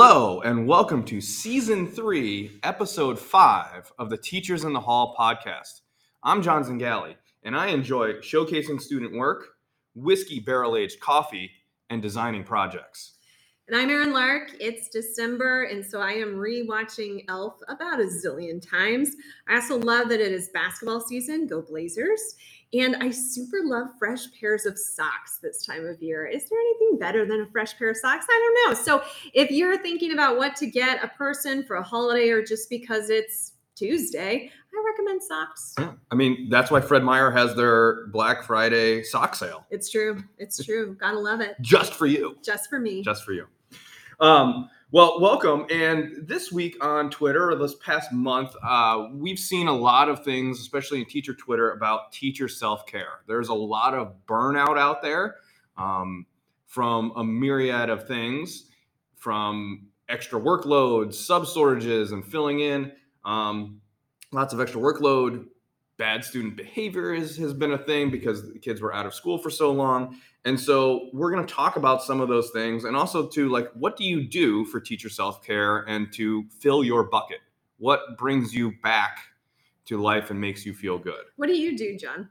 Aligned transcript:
Hello, 0.00 0.42
and 0.42 0.64
welcome 0.68 1.02
to 1.06 1.20
season 1.20 1.84
three, 1.84 2.60
episode 2.62 3.18
five 3.18 3.92
of 3.98 4.10
the 4.10 4.16
Teachers 4.16 4.62
in 4.62 4.72
the 4.72 4.78
Hall 4.78 5.16
podcast. 5.18 5.80
I'm 6.22 6.40
John 6.40 6.62
Zingali, 6.62 7.16
and 7.42 7.56
I 7.56 7.66
enjoy 7.70 8.12
showcasing 8.20 8.80
student 8.80 9.16
work, 9.16 9.56
whiskey 9.96 10.38
barrel 10.38 10.76
aged 10.76 11.00
coffee, 11.00 11.50
and 11.90 12.00
designing 12.00 12.44
projects. 12.44 13.14
And 13.66 13.76
I'm 13.76 13.90
Erin 13.90 14.12
Lark. 14.12 14.52
It's 14.60 14.88
December, 14.88 15.64
and 15.64 15.84
so 15.84 16.00
I 16.00 16.12
am 16.12 16.36
rewatching 16.36 17.24
Elf 17.28 17.56
about 17.66 17.98
a 17.98 18.04
zillion 18.04 18.64
times. 18.64 19.16
I 19.48 19.56
also 19.56 19.78
love 19.78 20.08
that 20.10 20.20
it 20.20 20.30
is 20.30 20.48
basketball 20.54 21.00
season. 21.00 21.48
Go 21.48 21.60
Blazers! 21.60 22.36
And 22.74 22.96
I 22.96 23.10
super 23.10 23.60
love 23.64 23.88
fresh 23.98 24.24
pairs 24.38 24.66
of 24.66 24.78
socks 24.78 25.38
this 25.42 25.64
time 25.64 25.86
of 25.86 26.02
year. 26.02 26.26
Is 26.26 26.48
there 26.50 26.58
anything 26.58 26.98
better 26.98 27.24
than 27.26 27.40
a 27.40 27.46
fresh 27.46 27.76
pair 27.78 27.90
of 27.90 27.96
socks? 27.96 28.26
I 28.28 28.52
don't 28.64 28.70
know. 28.70 28.82
So 28.82 29.02
if 29.32 29.50
you're 29.50 29.78
thinking 29.78 30.12
about 30.12 30.36
what 30.36 30.54
to 30.56 30.66
get 30.66 31.02
a 31.02 31.08
person 31.08 31.64
for 31.64 31.76
a 31.76 31.82
holiday 31.82 32.28
or 32.28 32.42
just 32.44 32.68
because 32.68 33.08
it's 33.08 33.52
Tuesday, 33.74 34.50
I 34.74 34.84
recommend 34.84 35.22
socks. 35.22 35.74
Yeah, 35.78 35.92
I 36.10 36.14
mean 36.14 36.48
that's 36.50 36.70
why 36.70 36.80
Fred 36.82 37.02
Meyer 37.04 37.30
has 37.30 37.54
their 37.54 38.08
Black 38.08 38.42
Friday 38.42 39.02
sock 39.02 39.34
sale 39.34 39.64
It's 39.70 39.88
true. 39.90 40.22
It's 40.36 40.62
true. 40.62 40.94
Gotta 41.00 41.18
love 41.18 41.40
it. 41.40 41.56
just 41.62 41.94
for 41.94 42.06
you. 42.06 42.36
Just 42.44 42.68
for 42.68 42.78
me. 42.78 43.02
just 43.02 43.24
for 43.24 43.32
you. 43.32 43.46
Um, 44.20 44.68
well, 44.90 45.20
welcome. 45.20 45.66
And 45.70 46.26
this 46.26 46.50
week 46.50 46.82
on 46.82 47.10
Twitter, 47.10 47.54
this 47.56 47.74
past 47.74 48.10
month, 48.10 48.56
uh, 48.62 49.08
we've 49.12 49.38
seen 49.38 49.68
a 49.68 49.72
lot 49.72 50.08
of 50.08 50.24
things, 50.24 50.60
especially 50.60 51.00
in 51.00 51.04
teacher 51.04 51.34
Twitter, 51.34 51.72
about 51.72 52.10
teacher 52.10 52.48
self 52.48 52.86
care. 52.86 53.20
There's 53.26 53.48
a 53.48 53.54
lot 53.54 53.92
of 53.92 54.14
burnout 54.26 54.78
out 54.78 55.02
there 55.02 55.36
um, 55.76 56.24
from 56.64 57.12
a 57.16 57.22
myriad 57.22 57.90
of 57.90 58.08
things, 58.08 58.70
from 59.16 59.88
extra 60.08 60.40
workloads, 60.40 61.14
sub 61.14 61.46
shortages, 61.46 62.12
and 62.12 62.24
filling 62.24 62.60
in. 62.60 62.90
Um, 63.26 63.82
lots 64.32 64.54
of 64.54 64.60
extra 64.60 64.80
workload. 64.80 65.44
Bad 65.98 66.24
student 66.24 66.56
behavior 66.56 67.12
is, 67.12 67.36
has 67.36 67.52
been 67.52 67.72
a 67.72 67.78
thing 67.78 68.10
because 68.10 68.52
the 68.52 68.58
kids 68.58 68.80
were 68.80 68.94
out 68.94 69.04
of 69.04 69.12
school 69.12 69.36
for 69.36 69.50
so 69.50 69.72
long. 69.72 70.16
And 70.44 70.58
so 70.58 71.10
we're 71.12 71.30
going 71.30 71.44
to 71.44 71.52
talk 71.52 71.76
about 71.76 72.02
some 72.02 72.20
of 72.20 72.28
those 72.28 72.50
things 72.50 72.84
and 72.84 72.96
also 72.96 73.26
to 73.28 73.48
like 73.48 73.68
what 73.74 73.96
do 73.96 74.04
you 74.04 74.26
do 74.26 74.64
for 74.64 74.80
teacher 74.80 75.08
self-care 75.08 75.78
and 75.88 76.12
to 76.14 76.44
fill 76.60 76.84
your 76.84 77.04
bucket? 77.04 77.40
What 77.78 78.16
brings 78.16 78.54
you 78.54 78.72
back 78.82 79.18
to 79.86 80.00
life 80.00 80.30
and 80.30 80.40
makes 80.40 80.64
you 80.64 80.72
feel 80.72 80.98
good? 80.98 81.24
What 81.36 81.48
do 81.48 81.56
you 81.56 81.76
do, 81.76 81.96
John? 81.98 82.30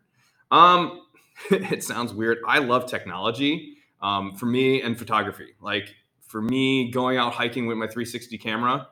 Um 0.49 1.01
it 1.51 1.83
sounds 1.83 2.13
weird. 2.13 2.39
I 2.47 2.59
love 2.59 2.89
technology. 2.89 3.77
Um, 4.01 4.35
for 4.35 4.45
me 4.45 4.81
and 4.81 4.97
photography. 4.97 5.55
Like 5.59 5.93
for 6.27 6.41
me 6.41 6.91
going 6.91 7.17
out 7.17 7.33
hiking 7.33 7.67
with 7.67 7.77
my 7.77 7.87
360 7.87 8.37
camera 8.37 8.87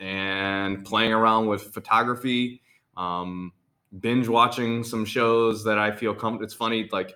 and 0.00 0.84
playing 0.84 1.12
around 1.12 1.46
with 1.46 1.62
photography 1.74 2.62
um, 2.96 3.52
binge 4.00 4.28
watching 4.28 4.82
some 4.84 5.04
shows 5.04 5.64
that 5.64 5.78
I 5.78 5.90
feel 5.90 6.12
comfortable. 6.12 6.44
it's 6.44 6.54
funny 6.54 6.88
like 6.92 7.14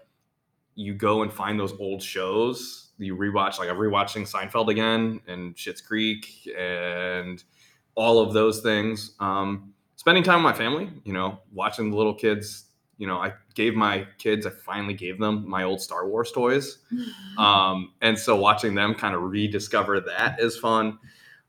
you 0.74 0.94
go 0.94 1.22
and 1.22 1.32
find 1.32 1.58
those 1.58 1.72
old 1.78 2.02
shows 2.02 2.91
you 2.98 3.16
rewatch 3.16 3.58
like 3.58 3.69
I'm 3.69 3.76
rewatching 3.76 4.31
Seinfeld 4.31 4.69
again 4.69 5.20
and 5.26 5.54
Schitt's 5.54 5.80
Creek 5.80 6.48
and 6.56 7.42
all 7.94 8.20
of 8.20 8.32
those 8.32 8.60
things 8.60 9.12
um, 9.20 9.72
spending 9.97 10.22
time 10.22 10.42
with 10.42 10.53
my 10.53 10.56
family 10.56 10.91
you 11.04 11.12
know 11.12 11.41
watching 11.53 11.91
the 11.91 11.97
little 11.97 12.14
kids 12.14 12.66
you 12.98 13.06
know 13.06 13.16
I 13.16 13.32
gave 13.54 13.75
my 13.75 14.06
kids 14.19 14.47
I 14.47 14.50
finally 14.50 14.94
gave 14.94 15.19
them 15.19 15.48
my 15.48 15.64
old 15.64 15.80
Star 15.80 16.06
Wars 16.06 16.30
toys 16.32 16.78
um, 17.38 17.92
and 18.00 18.19
so 18.19 18.36
watching 18.36 18.75
them 18.75 18.94
kind 18.94 19.14
of 19.14 19.22
rediscover 19.22 20.00
that 20.00 20.41
is 20.41 20.56
fun 20.56 20.98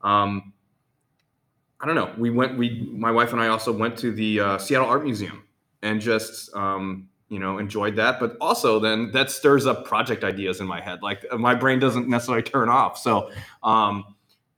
um, 0.01 0.53
I 1.81 1.85
don't 1.87 1.95
know. 1.95 2.13
We 2.17 2.29
went. 2.29 2.57
We 2.57 2.87
my 2.91 3.11
wife 3.11 3.33
and 3.33 3.41
I 3.41 3.47
also 3.47 3.71
went 3.71 3.97
to 3.99 4.11
the 4.11 4.39
uh, 4.39 4.57
Seattle 4.59 4.87
Art 4.87 5.03
Museum 5.03 5.43
and 5.81 5.99
just 5.99 6.53
um, 6.55 7.09
you 7.29 7.39
know 7.39 7.57
enjoyed 7.57 7.95
that. 7.95 8.19
But 8.19 8.37
also 8.39 8.79
then 8.79 9.09
that 9.11 9.31
stirs 9.31 9.65
up 9.65 9.85
project 9.85 10.23
ideas 10.23 10.59
in 10.61 10.67
my 10.67 10.79
head. 10.79 11.01
Like 11.01 11.25
uh, 11.31 11.37
my 11.37 11.55
brain 11.55 11.79
doesn't 11.79 12.07
necessarily 12.07 12.43
turn 12.43 12.69
off. 12.69 12.99
So 12.99 13.31
um, 13.63 14.15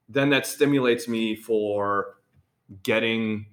then 0.10 0.30
that 0.32 0.46
stimulates 0.46 1.08
me 1.08 1.36
for 1.36 2.18
getting 2.84 3.46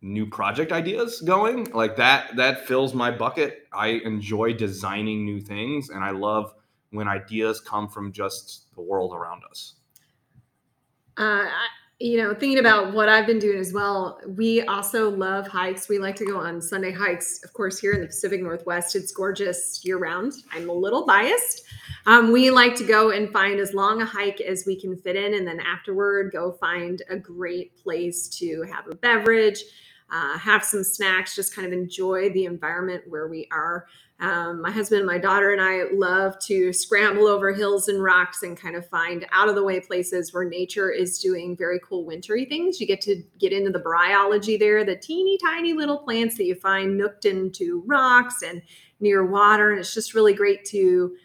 new 0.00 0.26
project 0.26 0.72
ideas 0.72 1.20
going. 1.20 1.70
Like 1.70 1.94
that 1.96 2.34
that 2.36 2.66
fills 2.66 2.92
my 2.92 3.12
bucket. 3.12 3.68
I 3.72 4.00
enjoy 4.04 4.54
designing 4.54 5.24
new 5.24 5.40
things, 5.40 5.90
and 5.90 6.02
I 6.02 6.10
love 6.10 6.54
when 6.90 7.06
ideas 7.06 7.60
come 7.60 7.88
from 7.88 8.10
just 8.10 8.66
the 8.74 8.82
world 8.82 9.14
around 9.14 9.42
us. 9.48 9.74
Uh, 11.16 11.22
I- 11.46 11.68
you 12.02 12.16
know, 12.16 12.34
thinking 12.34 12.58
about 12.58 12.92
what 12.92 13.08
I've 13.08 13.28
been 13.28 13.38
doing 13.38 13.60
as 13.60 13.72
well, 13.72 14.20
we 14.26 14.62
also 14.62 15.08
love 15.08 15.46
hikes. 15.46 15.88
We 15.88 16.00
like 16.00 16.16
to 16.16 16.26
go 16.26 16.36
on 16.36 16.60
Sunday 16.60 16.90
hikes. 16.90 17.44
Of 17.44 17.52
course, 17.52 17.78
here 17.78 17.92
in 17.92 18.00
the 18.00 18.08
Pacific 18.08 18.42
Northwest, 18.42 18.96
it's 18.96 19.12
gorgeous 19.12 19.84
year 19.84 19.98
round. 19.98 20.32
I'm 20.50 20.68
a 20.68 20.72
little 20.72 21.06
biased. 21.06 21.62
Um, 22.06 22.32
we 22.32 22.50
like 22.50 22.74
to 22.76 22.84
go 22.84 23.12
and 23.12 23.32
find 23.32 23.60
as 23.60 23.72
long 23.72 24.02
a 24.02 24.04
hike 24.04 24.40
as 24.40 24.64
we 24.66 24.74
can 24.74 24.96
fit 24.96 25.14
in, 25.14 25.34
and 25.34 25.46
then 25.46 25.60
afterward, 25.60 26.32
go 26.32 26.50
find 26.50 27.02
a 27.08 27.16
great 27.16 27.80
place 27.80 28.26
to 28.30 28.62
have 28.62 28.88
a 28.88 28.96
beverage, 28.96 29.62
uh, 30.10 30.36
have 30.38 30.64
some 30.64 30.82
snacks, 30.82 31.36
just 31.36 31.54
kind 31.54 31.68
of 31.68 31.72
enjoy 31.72 32.30
the 32.30 32.46
environment 32.46 33.04
where 33.06 33.28
we 33.28 33.46
are. 33.52 33.86
Um, 34.22 34.62
my 34.62 34.70
husband 34.70 35.00
and 35.00 35.06
my 35.06 35.18
daughter 35.18 35.50
and 35.50 35.60
I 35.60 35.92
love 35.92 36.38
to 36.46 36.72
scramble 36.72 37.26
over 37.26 37.52
hills 37.52 37.88
and 37.88 38.00
rocks 38.00 38.44
and 38.44 38.56
kind 38.56 38.76
of 38.76 38.88
find 38.88 39.26
out 39.32 39.48
of 39.48 39.56
the 39.56 39.64
way 39.64 39.80
places 39.80 40.32
where 40.32 40.44
nature 40.44 40.92
is 40.92 41.18
doing 41.18 41.56
very 41.56 41.80
cool 41.80 42.04
wintry 42.04 42.44
things. 42.44 42.80
You 42.80 42.86
get 42.86 43.00
to 43.00 43.20
get 43.40 43.52
into 43.52 43.72
the 43.72 43.80
bryology 43.80 44.56
there, 44.56 44.84
the 44.84 44.94
teeny 44.94 45.38
tiny 45.38 45.72
little 45.72 45.98
plants 45.98 46.36
that 46.36 46.44
you 46.44 46.54
find 46.54 46.96
nooked 46.96 47.24
into 47.24 47.82
rocks 47.84 48.42
and 48.42 48.62
near 49.00 49.26
water. 49.26 49.72
And 49.72 49.80
it's 49.80 49.92
just 49.92 50.14
really 50.14 50.34
great 50.34 50.64
to, 50.66 51.16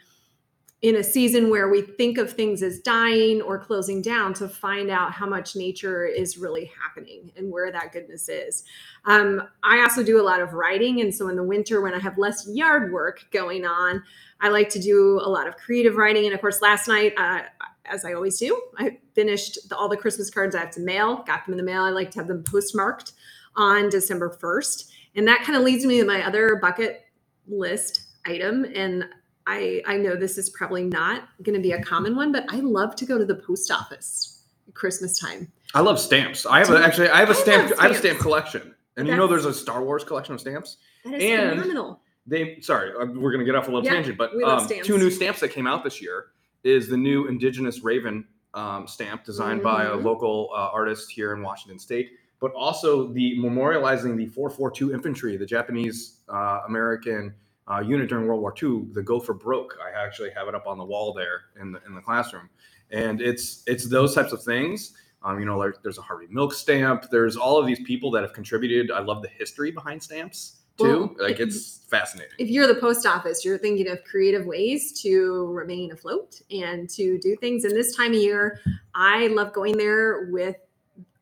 in 0.83 0.95
a 0.95 1.03
season 1.03 1.49
where 1.49 1.69
we 1.69 1.81
think 1.81 2.19
of 2.19 2.31
things 2.31 2.61
as 2.61 2.79
dying 2.79 3.41
or 3.41 3.57
closing 3.57 3.99
down, 4.01 4.33
to 4.35 4.47
find 4.47 4.91
out 4.91 5.11
how 5.11 5.25
much 5.25 5.55
nature 5.55 6.05
is 6.05 6.38
really 6.38 6.71
happening 6.79 7.31
and 7.35 7.51
where 7.51 7.71
that 7.71 7.91
goodness 7.91 8.29
is. 8.29 8.63
Um, 9.05 9.41
I 9.63 9.81
also 9.81 10.03
do 10.03 10.21
a 10.21 10.23
lot 10.23 10.39
of 10.39 10.53
writing. 10.53 11.01
And 11.01 11.13
so 11.13 11.29
in 11.29 11.35
the 11.35 11.43
winter, 11.43 11.81
when 11.81 11.95
I 11.95 11.99
have 11.99 12.19
less 12.19 12.47
yard 12.47 12.93
work 12.93 13.25
going 13.31 13.65
on, 13.65 14.03
I 14.39 14.49
like 14.49 14.69
to 14.69 14.79
do 14.79 15.19
a 15.23 15.29
lot 15.29 15.47
of 15.47 15.57
creative 15.57 15.95
writing. 15.95 16.25
And 16.25 16.35
of 16.35 16.41
course, 16.41 16.61
last 16.61 16.88
night, 16.88 17.13
uh, 17.17 17.41
as 17.85 18.05
I 18.05 18.13
always 18.13 18.38
do, 18.38 18.61
I 18.77 18.99
finished 19.15 19.69
the, 19.69 19.75
all 19.75 19.89
the 19.89 19.97
Christmas 19.97 20.29
cards 20.29 20.55
I 20.55 20.59
have 20.59 20.71
to 20.71 20.81
mail, 20.81 21.23
got 21.25 21.45
them 21.45 21.53
in 21.53 21.57
the 21.57 21.63
mail. 21.63 21.83
I 21.83 21.89
like 21.89 22.11
to 22.11 22.19
have 22.19 22.27
them 22.27 22.44
postmarked 22.44 23.13
on 23.55 23.89
December 23.89 24.29
1st. 24.29 24.91
And 25.15 25.27
that 25.27 25.44
kind 25.44 25.57
of 25.57 25.63
leads 25.63 25.85
me 25.85 25.99
to 25.99 26.05
my 26.05 26.23
other 26.23 26.57
bucket 26.57 27.05
list 27.47 28.03
item. 28.27 28.65
And 28.75 29.05
I, 29.47 29.81
I 29.87 29.97
know 29.97 30.15
this 30.15 30.37
is 30.37 30.49
probably 30.49 30.83
not 30.83 31.29
going 31.41 31.55
to 31.55 31.61
be 31.61 31.71
a 31.71 31.81
common 31.81 32.15
one, 32.15 32.31
but 32.33 32.45
I 32.49 32.57
love 32.59 32.95
to 32.97 33.05
go 33.05 33.17
to 33.17 33.25
the 33.25 33.35
post 33.35 33.71
office 33.71 34.43
Christmas 34.73 35.17
time. 35.17 35.51
I 35.73 35.79
love 35.79 35.99
stamps. 35.99 36.45
I 36.45 36.59
have 36.59 36.69
a, 36.69 36.83
actually 36.83 37.09
I 37.09 37.19
have 37.19 37.29
a 37.29 37.33
I 37.33 37.35
stamp 37.35 37.73
I 37.79 37.83
have 37.83 37.91
a 37.91 37.95
stamp 37.95 38.19
collection. 38.19 38.75
And 38.97 39.07
you 39.07 39.15
know 39.15 39.25
there's 39.27 39.45
a 39.45 39.53
Star 39.53 39.83
Wars 39.83 40.03
collection 40.03 40.33
of 40.35 40.41
stamps. 40.41 40.77
That 41.05 41.15
is 41.15 41.23
And- 41.23 41.49
phenomenal. 41.59 42.01
They 42.29 42.59
sorry, 42.59 42.91
uh, 42.91 43.05
we're 43.05 43.31
going 43.31 43.39
to 43.39 43.45
get 43.45 43.55
off 43.55 43.69
a 43.69 43.71
little 43.71 43.85
Yeah, 43.85 43.94
tangent, 43.94 44.17
but 44.17 44.31
um, 44.44 44.67
two 44.83 44.97
new 44.97 45.09
stamps 45.09 45.39
that 45.39 45.47
came 45.50 45.65
out 45.65 45.81
this 45.81 46.01
year 46.01 46.25
is 46.65 46.89
the 46.89 46.97
new 46.97 47.27
Indigenous 47.27 47.83
Raven 47.85 48.25
um, 48.53 48.85
stamp 48.85 49.23
designed 49.23 49.63
by 49.63 49.85
a 49.85 49.91
Mhm. 49.91 50.03
local 50.03 50.50
uh, 50.53 50.69
artist 50.73 51.09
here 51.09 51.31
in 51.33 51.41
Washington 51.41 51.79
State, 51.79 52.09
but 52.41 52.51
also 52.53 53.07
the 53.13 53.38
memorializing 53.38 54.17
the 54.17 54.25
442 54.25 54.93
infantry, 54.93 55.38
the 55.38 55.45
Japanese 55.45 56.17
uh, 56.27 56.63
American 56.67 57.33
uh, 57.71 57.79
unit 57.79 58.09
during 58.09 58.27
World 58.27 58.41
War 58.41 58.53
II, 58.61 58.85
the 58.93 59.01
Go 59.03 59.19
for 59.19 59.33
Broke. 59.33 59.77
I 59.83 60.03
actually 60.05 60.29
have 60.31 60.47
it 60.47 60.55
up 60.55 60.67
on 60.67 60.77
the 60.77 60.85
wall 60.85 61.13
there 61.13 61.41
in 61.61 61.71
the 61.71 61.81
in 61.85 61.93
the 61.95 62.01
classroom, 62.01 62.49
and 62.91 63.21
it's 63.21 63.63
it's 63.67 63.87
those 63.89 64.15
types 64.15 64.31
of 64.31 64.41
things. 64.43 64.93
Um, 65.23 65.39
you 65.39 65.45
know, 65.45 65.57
like 65.57 65.73
there's 65.83 65.97
a 65.97 66.01
Harvey 66.01 66.27
Milk 66.29 66.53
stamp. 66.53 67.07
There's 67.11 67.35
all 67.35 67.57
of 67.59 67.65
these 67.65 67.79
people 67.81 68.11
that 68.11 68.21
have 68.23 68.33
contributed. 68.33 68.91
I 68.91 68.99
love 68.99 69.21
the 69.21 69.27
history 69.29 69.71
behind 69.71 70.01
stamps 70.01 70.61
too. 70.77 71.15
Well, 71.17 71.27
like 71.27 71.39
it- 71.39 71.47
it's 71.49 71.79
fascinating. 71.89 72.33
if 72.37 72.49
you're 72.49 72.67
the 72.67 72.75
post 72.79 73.05
office, 73.07 73.43
you're 73.43 73.57
thinking 73.57 73.89
of 73.89 74.03
creative 74.03 74.45
ways 74.45 75.01
to 75.01 75.47
remain 75.47 75.91
afloat 75.91 76.39
and 76.51 76.87
to 76.91 77.17
do 77.17 77.35
things. 77.37 77.63
And 77.65 77.75
this 77.75 77.95
time 77.95 78.11
of 78.13 78.19
year, 78.19 78.59
I 78.93 79.27
love 79.27 79.53
going 79.53 79.75
there 79.77 80.29
with 80.31 80.55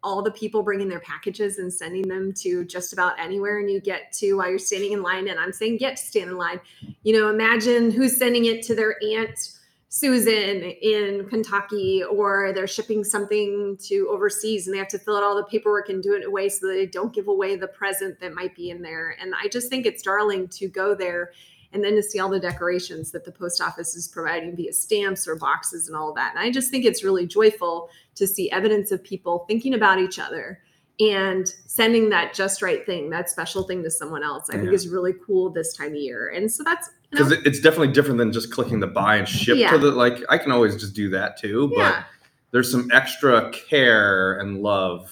all 0.05 0.21
the 0.21 0.31
people 0.31 0.61
bringing 0.61 0.87
their 0.87 0.99
packages 0.99 1.57
and 1.57 1.73
sending 1.73 2.07
them 2.07 2.31
to 2.31 2.63
just 2.63 2.93
about 2.93 3.19
anywhere. 3.19 3.57
And 3.57 3.69
you 3.69 3.81
get 3.81 4.13
to 4.13 4.35
while 4.35 4.49
you're 4.49 4.59
standing 4.59 4.91
in 4.91 5.01
line, 5.01 5.27
and 5.27 5.39
I'm 5.39 5.51
saying 5.51 5.77
get 5.77 5.97
to 5.97 6.05
stand 6.05 6.29
in 6.29 6.37
line. 6.37 6.61
You 7.01 7.19
know, 7.19 7.29
imagine 7.29 7.89
who's 7.89 8.17
sending 8.17 8.45
it 8.45 8.63
to 8.67 8.75
their 8.75 8.95
aunt 9.03 9.55
Susan 9.89 10.61
in 10.61 11.25
Kentucky, 11.29 12.03
or 12.03 12.51
they're 12.53 12.67
shipping 12.67 13.03
something 13.03 13.77
to 13.81 14.07
overseas 14.11 14.67
and 14.67 14.73
they 14.73 14.77
have 14.77 14.89
to 14.89 14.99
fill 14.99 15.15
out 15.15 15.23
all 15.23 15.35
the 15.35 15.45
paperwork 15.45 15.89
and 15.89 16.03
do 16.03 16.13
it 16.13 16.25
away 16.25 16.49
so 16.49 16.67
they 16.67 16.85
don't 16.85 17.13
give 17.13 17.27
away 17.27 17.55
the 17.55 17.67
present 17.67 18.19
that 18.19 18.33
might 18.33 18.53
be 18.55 18.69
in 18.69 18.81
there. 18.81 19.15
And 19.19 19.33
I 19.41 19.47
just 19.47 19.69
think 19.69 19.85
it's 19.85 20.03
darling 20.03 20.49
to 20.49 20.67
go 20.67 20.93
there 20.93 21.31
and 21.73 21.83
then 21.83 21.95
to 21.95 22.03
see 22.03 22.19
all 22.19 22.29
the 22.29 22.39
decorations 22.39 23.11
that 23.11 23.25
the 23.25 23.31
post 23.31 23.61
office 23.61 23.95
is 23.95 24.07
providing 24.07 24.55
via 24.55 24.73
stamps 24.73 25.27
or 25.27 25.35
boxes 25.35 25.87
and 25.87 25.95
all 25.97 26.09
of 26.09 26.15
that. 26.15 26.33
And 26.35 26.39
I 26.43 26.51
just 26.51 26.71
think 26.71 26.85
it's 26.85 27.03
really 27.03 27.27
joyful 27.27 27.89
to 28.15 28.25
see 28.27 28.49
evidence 28.51 28.91
of 28.91 29.03
people 29.03 29.45
thinking 29.47 29.73
about 29.73 29.99
each 29.99 30.19
other 30.19 30.59
and 30.99 31.47
sending 31.65 32.09
that 32.09 32.33
just 32.33 32.61
right 32.61 32.85
thing, 32.85 33.09
that 33.09 33.29
special 33.29 33.63
thing 33.63 33.83
to 33.83 33.91
someone 33.91 34.23
else. 34.23 34.49
I 34.49 34.57
think 34.57 34.71
is 34.71 34.87
really 34.87 35.13
cool 35.25 35.49
this 35.49 35.75
time 35.75 35.89
of 35.89 35.95
year. 35.95 36.29
And 36.29 36.49
so 36.49 36.63
that's 36.63 36.89
you 37.11 37.17
because 37.17 37.31
know, 37.31 37.41
it's 37.45 37.59
definitely 37.59 37.93
different 37.93 38.17
than 38.17 38.31
just 38.31 38.51
clicking 38.51 38.79
the 38.79 38.87
buy 38.87 39.17
and 39.17 39.27
ship 39.27 39.57
Yeah. 39.57 39.71
to 39.71 39.77
the 39.77 39.91
like 39.91 40.23
i 40.29 40.37
can 40.37 40.51
always 40.51 40.75
just 40.75 40.93
do 40.95 41.09
that 41.09 41.37
too 41.37 41.69
but 41.69 41.77
yeah. 41.77 42.03
there's 42.51 42.69
some 42.71 42.89
extra 42.91 43.51
care 43.51 44.39
and 44.39 44.61
love 44.61 45.11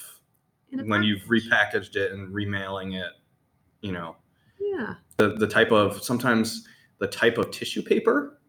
when 0.86 1.04
you've 1.04 1.22
repackaged 1.24 1.96
it 1.96 2.12
and 2.12 2.34
remailing 2.34 2.94
it 2.94 3.12
you 3.82 3.92
know 3.92 4.16
Yeah. 4.60 4.96
the 5.18 5.36
the 5.36 5.48
type 5.48 5.72
of 5.72 6.04
sometimes 6.04 6.68
the 7.00 7.08
type 7.08 7.38
of 7.38 7.52
tissue 7.52 7.82
paper 7.82 8.40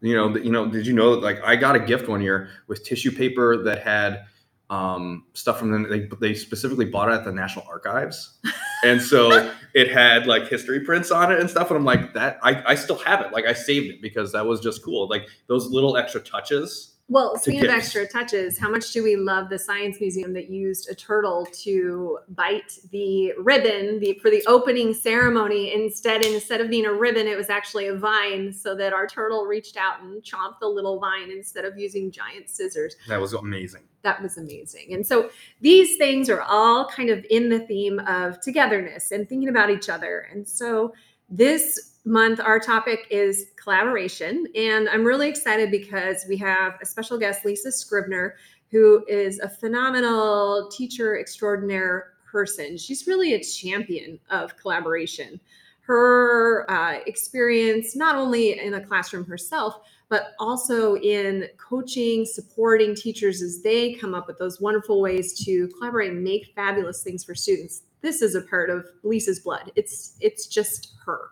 you 0.00 0.14
know 0.14 0.36
you 0.36 0.50
know 0.50 0.68
did 0.68 0.86
you 0.86 0.92
know 0.92 1.14
that 1.14 1.22
like 1.22 1.42
i 1.42 1.56
got 1.56 1.74
a 1.74 1.80
gift 1.80 2.08
one 2.08 2.20
year 2.20 2.48
with 2.66 2.84
tissue 2.84 3.10
paper 3.10 3.62
that 3.62 3.82
had 3.82 4.24
um, 4.70 5.24
stuff 5.32 5.58
from 5.58 5.70
them. 5.70 5.88
they, 5.88 6.10
they 6.20 6.34
specifically 6.34 6.84
bought 6.84 7.08
it 7.08 7.14
at 7.14 7.24
the 7.24 7.32
national 7.32 7.64
archives 7.66 8.38
and 8.84 9.00
so 9.00 9.50
it 9.74 9.90
had 9.90 10.26
like 10.26 10.46
history 10.46 10.80
prints 10.80 11.10
on 11.10 11.32
it 11.32 11.40
and 11.40 11.48
stuff 11.48 11.70
and 11.70 11.78
i'm 11.78 11.86
like 11.86 12.12
that 12.12 12.38
I, 12.42 12.62
I 12.72 12.74
still 12.74 12.98
have 12.98 13.22
it 13.22 13.32
like 13.32 13.46
i 13.46 13.54
saved 13.54 13.86
it 13.86 14.02
because 14.02 14.30
that 14.32 14.44
was 14.44 14.60
just 14.60 14.84
cool 14.84 15.08
like 15.08 15.26
those 15.46 15.68
little 15.68 15.96
extra 15.96 16.20
touches 16.20 16.97
Well, 17.10 17.38
speaking 17.38 17.64
of 17.64 17.70
extra 17.70 18.06
touches, 18.06 18.58
how 18.58 18.70
much 18.70 18.92
do 18.92 19.02
we 19.02 19.16
love 19.16 19.48
the 19.48 19.58
science 19.58 19.98
museum 19.98 20.34
that 20.34 20.50
used 20.50 20.90
a 20.90 20.94
turtle 20.94 21.46
to 21.62 22.18
bite 22.28 22.78
the 22.90 23.32
ribbon 23.38 23.98
the, 23.98 24.18
for 24.20 24.30
the 24.30 24.44
opening 24.46 24.92
ceremony? 24.92 25.72
Instead, 25.72 26.22
instead 26.22 26.60
of 26.60 26.68
being 26.68 26.84
a 26.84 26.92
ribbon, 26.92 27.26
it 27.26 27.38
was 27.38 27.48
actually 27.48 27.86
a 27.86 27.94
vine, 27.94 28.52
so 28.52 28.74
that 28.74 28.92
our 28.92 29.06
turtle 29.06 29.46
reached 29.46 29.78
out 29.78 30.02
and 30.02 30.22
chomped 30.22 30.58
the 30.60 30.68
little 30.68 31.00
vine 31.00 31.30
instead 31.30 31.64
of 31.64 31.78
using 31.78 32.10
giant 32.10 32.50
scissors. 32.50 32.94
that 33.08 33.18
was 33.18 33.32
amazing 33.32 33.84
That 34.02 34.22
was 34.22 34.36
amazing. 34.36 34.92
And 34.92 35.06
so 35.06 35.30
these 35.62 35.96
things 35.96 36.28
are 36.28 36.42
all 36.42 36.88
kind 36.88 37.08
of 37.08 37.24
in 37.30 37.48
the 37.48 37.60
theme 37.60 38.00
of 38.00 38.38
togetherness 38.42 39.12
and 39.12 39.26
thinking 39.26 39.48
about 39.48 39.70
each 39.70 39.88
other. 39.88 40.28
And 40.30 40.46
so 40.46 40.92
this 41.30 41.87
month, 42.04 42.40
our 42.40 42.58
topic 42.60 43.06
is 43.10 43.52
collaboration. 43.62 44.46
And 44.54 44.88
I'm 44.88 45.04
really 45.04 45.28
excited 45.28 45.70
because 45.70 46.24
we 46.28 46.36
have 46.38 46.74
a 46.82 46.86
special 46.86 47.18
guest, 47.18 47.44
Lisa 47.44 47.72
Scribner, 47.72 48.36
who 48.70 49.04
is 49.08 49.38
a 49.40 49.48
phenomenal 49.48 50.68
teacher 50.70 51.18
extraordinaire 51.18 52.14
person. 52.30 52.76
She's 52.76 53.06
really 53.06 53.34
a 53.34 53.42
champion 53.42 54.18
of 54.30 54.56
collaboration. 54.56 55.40
Her 55.82 56.70
uh, 56.70 57.00
experience, 57.06 57.96
not 57.96 58.16
only 58.16 58.58
in 58.60 58.74
a 58.74 58.80
classroom 58.84 59.24
herself, 59.26 59.80
but 60.10 60.34
also 60.38 60.96
in 60.96 61.48
coaching, 61.58 62.24
supporting 62.26 62.94
teachers 62.94 63.42
as 63.42 63.62
they 63.62 63.94
come 63.94 64.14
up 64.14 64.26
with 64.26 64.38
those 64.38 64.60
wonderful 64.60 65.00
ways 65.00 65.44
to 65.44 65.68
collaborate 65.68 66.12
and 66.12 66.24
make 66.24 66.52
fabulous 66.54 67.02
things 67.02 67.24
for 67.24 67.34
students. 67.34 67.82
This 68.02 68.22
is 68.22 68.34
a 68.34 68.42
part 68.42 68.70
of 68.70 68.86
Lisa's 69.02 69.40
blood. 69.40 69.72
It's 69.76 70.16
it's 70.20 70.46
just 70.46 70.94
her. 71.04 71.30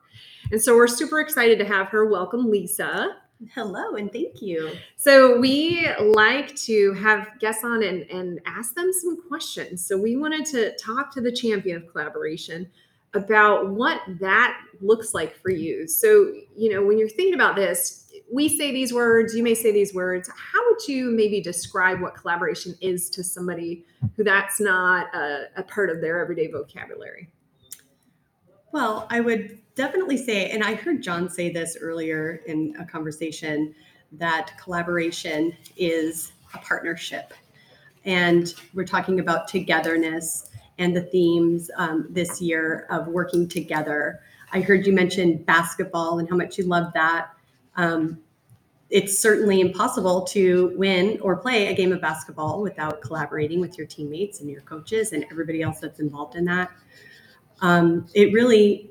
And 0.52 0.62
so 0.62 0.76
we're 0.76 0.86
super 0.86 1.20
excited 1.20 1.58
to 1.58 1.64
have 1.64 1.88
her. 1.88 2.06
Welcome, 2.06 2.50
Lisa. 2.50 3.16
Hello 3.54 3.96
and 3.96 4.10
thank 4.12 4.40
you. 4.40 4.72
So 4.96 5.38
we 5.38 5.88
like 6.00 6.54
to 6.56 6.94
have 6.94 7.28
guests 7.38 7.64
on 7.64 7.82
and, 7.82 8.02
and 8.10 8.40
ask 8.46 8.74
them 8.74 8.92
some 8.92 9.20
questions. 9.28 9.86
So 9.86 9.98
we 9.98 10.16
wanted 10.16 10.46
to 10.46 10.76
talk 10.76 11.12
to 11.14 11.20
the 11.20 11.32
champion 11.32 11.76
of 11.76 11.86
collaboration 11.88 12.70
about 13.12 13.70
what 13.70 14.00
that 14.20 14.58
looks 14.80 15.14
like 15.14 15.36
for 15.42 15.50
you. 15.50 15.86
So, 15.86 16.32
you 16.56 16.72
know, 16.72 16.84
when 16.84 16.96
you're 16.98 17.08
thinking 17.08 17.34
about 17.34 17.56
this, 17.56 18.10
we 18.32 18.48
say 18.48 18.72
these 18.72 18.92
words, 18.92 19.34
you 19.34 19.42
may 19.42 19.54
say 19.54 19.72
these 19.72 19.94
words. 19.94 20.28
How 20.28 20.60
would 20.70 20.86
you 20.88 21.10
maybe 21.10 21.40
describe 21.40 22.00
what 22.00 22.14
collaboration 22.14 22.74
is 22.80 23.10
to 23.10 23.22
somebody 23.22 23.84
who 24.16 24.24
that's 24.24 24.60
not 24.60 25.14
a, 25.14 25.46
a 25.56 25.62
part 25.62 25.90
of 25.90 26.00
their 26.00 26.20
everyday 26.20 26.50
vocabulary? 26.50 27.28
Well, 28.72 29.06
I 29.10 29.20
would 29.20 29.58
definitely 29.76 30.16
say, 30.16 30.50
and 30.50 30.64
I 30.64 30.74
heard 30.74 31.02
John 31.02 31.28
say 31.28 31.52
this 31.52 31.76
earlier 31.80 32.40
in 32.46 32.74
a 32.80 32.84
conversation, 32.84 33.74
that 34.12 34.52
collaboration 34.60 35.56
is 35.76 36.32
a 36.54 36.58
partnership. 36.58 37.32
And 38.04 38.52
we're 38.74 38.86
talking 38.86 39.20
about 39.20 39.46
togetherness 39.46 40.50
and 40.78 40.96
the 40.96 41.02
themes 41.02 41.70
um, 41.76 42.06
this 42.10 42.40
year 42.40 42.86
of 42.90 43.06
working 43.06 43.48
together. 43.48 44.20
I 44.52 44.60
heard 44.60 44.86
you 44.86 44.92
mention 44.92 45.38
basketball 45.42 46.18
and 46.18 46.28
how 46.28 46.36
much 46.36 46.58
you 46.58 46.64
love 46.64 46.92
that. 46.94 47.28
Um, 47.76 48.18
it's 48.88 49.18
certainly 49.18 49.60
impossible 49.60 50.22
to 50.22 50.72
win 50.76 51.18
or 51.20 51.36
play 51.36 51.66
a 51.66 51.74
game 51.74 51.92
of 51.92 52.00
basketball 52.00 52.62
without 52.62 53.02
collaborating 53.02 53.60
with 53.60 53.76
your 53.76 53.86
teammates 53.86 54.40
and 54.40 54.48
your 54.48 54.60
coaches 54.62 55.12
and 55.12 55.24
everybody 55.30 55.60
else 55.62 55.80
that's 55.80 55.98
involved 55.98 56.36
in 56.36 56.44
that. 56.44 56.70
Um, 57.60 58.06
it 58.14 58.32
really, 58.32 58.90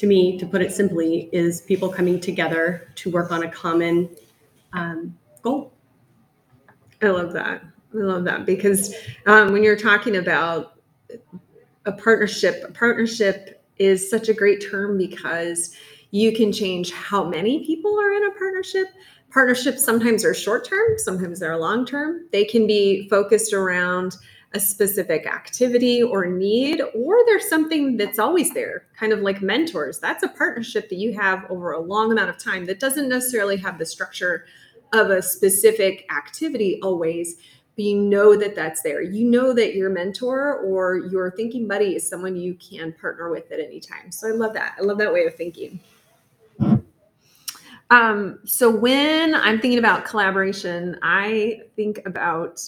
to 0.00 0.06
me, 0.06 0.38
to 0.38 0.46
put 0.46 0.62
it 0.62 0.72
simply, 0.72 1.28
is 1.30 1.60
people 1.60 1.90
coming 1.90 2.18
together 2.18 2.88
to 2.94 3.10
work 3.10 3.30
on 3.30 3.42
a 3.42 3.50
common 3.50 4.08
um, 4.72 5.14
goal. 5.42 5.74
I 7.02 7.08
love 7.08 7.34
that. 7.34 7.62
I 7.92 7.96
love 7.98 8.24
that 8.24 8.46
because 8.46 8.94
um, 9.26 9.52
when 9.52 9.62
you're 9.62 9.76
talking 9.76 10.16
about 10.16 10.80
a 11.84 11.92
partnership, 11.92 12.64
a 12.66 12.72
partnership 12.72 13.62
is 13.76 14.08
such 14.08 14.30
a 14.30 14.34
great 14.34 14.64
term 14.70 14.96
because 14.96 15.76
you 16.12 16.32
can 16.34 16.50
change 16.50 16.92
how 16.92 17.22
many 17.22 17.66
people 17.66 17.98
are 18.00 18.14
in 18.14 18.24
a 18.24 18.30
partnership. 18.38 18.86
Partnerships 19.30 19.84
sometimes 19.84 20.24
are 20.24 20.32
short 20.32 20.66
term, 20.66 20.96
sometimes 20.96 21.40
they're 21.40 21.58
long 21.58 21.84
term. 21.84 22.26
They 22.32 22.46
can 22.46 22.66
be 22.66 23.06
focused 23.10 23.52
around 23.52 24.16
a 24.52 24.60
specific 24.60 25.26
activity 25.26 26.02
or 26.02 26.26
need, 26.26 26.82
or 26.94 27.16
there's 27.26 27.48
something 27.48 27.96
that's 27.96 28.18
always 28.18 28.52
there, 28.52 28.86
kind 28.98 29.12
of 29.12 29.20
like 29.20 29.40
mentors. 29.40 29.98
That's 30.00 30.24
a 30.24 30.28
partnership 30.28 30.88
that 30.88 30.96
you 30.96 31.12
have 31.12 31.48
over 31.50 31.72
a 31.72 31.80
long 31.80 32.10
amount 32.10 32.30
of 32.30 32.38
time 32.38 32.66
that 32.66 32.80
doesn't 32.80 33.08
necessarily 33.08 33.56
have 33.58 33.78
the 33.78 33.86
structure 33.86 34.46
of 34.92 35.10
a 35.10 35.22
specific 35.22 36.04
activity 36.10 36.80
always 36.82 37.36
but 37.80 37.84
you 37.84 37.96
know 37.96 38.36
that 38.36 38.54
that's 38.54 38.82
there. 38.82 39.00
You 39.00 39.24
know 39.24 39.54
that 39.54 39.74
your 39.74 39.88
mentor 39.88 40.58
or 40.58 40.98
your 40.98 41.30
thinking 41.30 41.66
buddy 41.66 41.96
is 41.96 42.06
someone 42.06 42.36
you 42.36 42.54
can 42.54 42.92
partner 42.92 43.30
with 43.30 43.50
at 43.50 43.58
any 43.58 43.80
time. 43.80 44.12
So 44.12 44.28
i 44.28 44.32
love 44.32 44.52
that. 44.54 44.76
I 44.78 44.82
love 44.82 44.98
that 44.98 45.10
way 45.10 45.24
of 45.24 45.34
thinking. 45.34 45.80
Um, 47.90 48.38
so 48.44 48.70
when 48.70 49.34
i'm 49.34 49.60
thinking 49.60 49.78
about 49.78 50.04
collaboration 50.04 50.96
i 51.02 51.60
think 51.74 52.00
about 52.06 52.62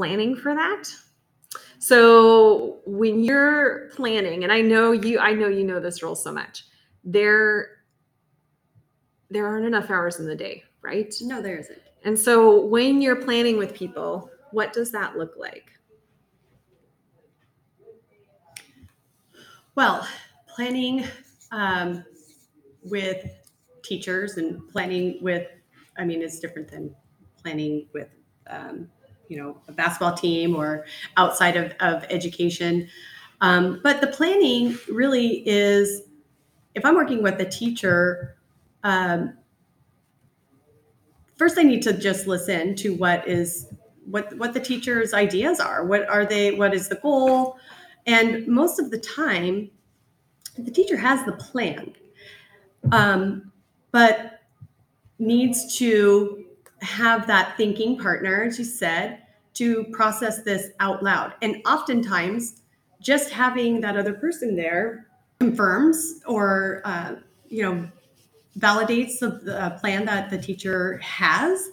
planning 0.00 0.34
for 0.34 0.54
that 0.54 0.84
so 1.78 2.78
when 2.86 3.22
you're 3.22 3.90
planning 3.96 4.44
and 4.44 4.50
i 4.52 4.62
know 4.62 4.92
you 4.92 5.18
i 5.18 5.34
know 5.34 5.46
you 5.48 5.62
know 5.62 5.78
this 5.78 6.02
role 6.02 6.14
so 6.14 6.32
much 6.32 6.64
there 7.04 7.68
there 9.30 9.46
aren't 9.46 9.66
enough 9.66 9.90
hours 9.90 10.18
in 10.18 10.26
the 10.26 10.34
day 10.34 10.62
right 10.80 11.14
No, 11.20 11.42
there 11.42 11.58
isn't. 11.58 11.78
and 12.04 12.18
so 12.18 12.64
when 12.64 13.02
you're 13.02 13.22
planning 13.22 13.58
with 13.58 13.74
people, 13.74 14.30
what 14.52 14.72
does 14.72 14.90
that 14.92 15.16
look 15.18 15.34
like? 15.36 15.70
Well, 19.74 20.08
planning 20.48 21.04
um, 21.52 22.04
with 22.82 23.24
teachers 23.84 24.36
and 24.38 24.66
planning 24.70 25.18
with, 25.22 25.46
I 25.98 26.04
mean, 26.04 26.22
it's 26.22 26.40
different 26.40 26.70
than 26.70 26.94
planning 27.42 27.86
with, 27.92 28.08
um, 28.48 28.88
you 29.30 29.36
know, 29.36 29.56
a 29.68 29.72
basketball 29.72 30.12
team 30.12 30.56
or 30.56 30.84
outside 31.16 31.56
of, 31.56 31.72
of 31.80 32.04
education. 32.10 32.88
Um, 33.40 33.80
but 33.82 34.00
the 34.00 34.08
planning 34.08 34.76
really 34.90 35.48
is, 35.48 36.02
if 36.74 36.84
I'm 36.84 36.96
working 36.96 37.22
with 37.22 37.40
a 37.40 37.48
teacher, 37.48 38.36
um, 38.82 39.34
first 41.36 41.56
I 41.56 41.62
need 41.62 41.80
to 41.82 41.92
just 41.92 42.26
listen 42.26 42.74
to 42.76 42.94
what 42.96 43.26
is 43.26 43.68
what 44.04 44.36
what 44.36 44.52
the 44.52 44.60
teacher's 44.60 45.14
ideas 45.14 45.60
are. 45.60 45.84
What 45.84 46.08
are 46.08 46.26
they? 46.26 46.52
What 46.52 46.74
is 46.74 46.88
the 46.88 46.96
goal? 46.96 47.56
And 48.06 48.46
most 48.48 48.80
of 48.80 48.90
the 48.90 48.98
time, 48.98 49.70
the 50.58 50.70
teacher 50.70 50.96
has 50.96 51.24
the 51.24 51.32
plan, 51.32 51.92
um, 52.90 53.52
but 53.92 54.40
needs 55.18 55.76
to 55.78 56.39
have 56.82 57.26
that 57.26 57.56
thinking 57.56 57.98
partner, 57.98 58.44
as 58.44 58.58
you 58.58 58.64
said, 58.64 59.22
to 59.54 59.84
process 59.92 60.42
this 60.42 60.70
out 60.80 61.02
loud. 61.02 61.34
And 61.42 61.62
oftentimes, 61.66 62.62
just 63.00 63.30
having 63.30 63.80
that 63.80 63.96
other 63.96 64.14
person 64.14 64.56
there 64.56 65.06
confirms 65.38 66.20
or 66.26 66.82
uh, 66.84 67.16
you 67.48 67.62
know 67.62 67.88
validates 68.58 69.18
the, 69.18 69.30
the 69.42 69.76
plan 69.80 70.04
that 70.04 70.30
the 70.30 70.38
teacher 70.38 70.98
has. 70.98 71.70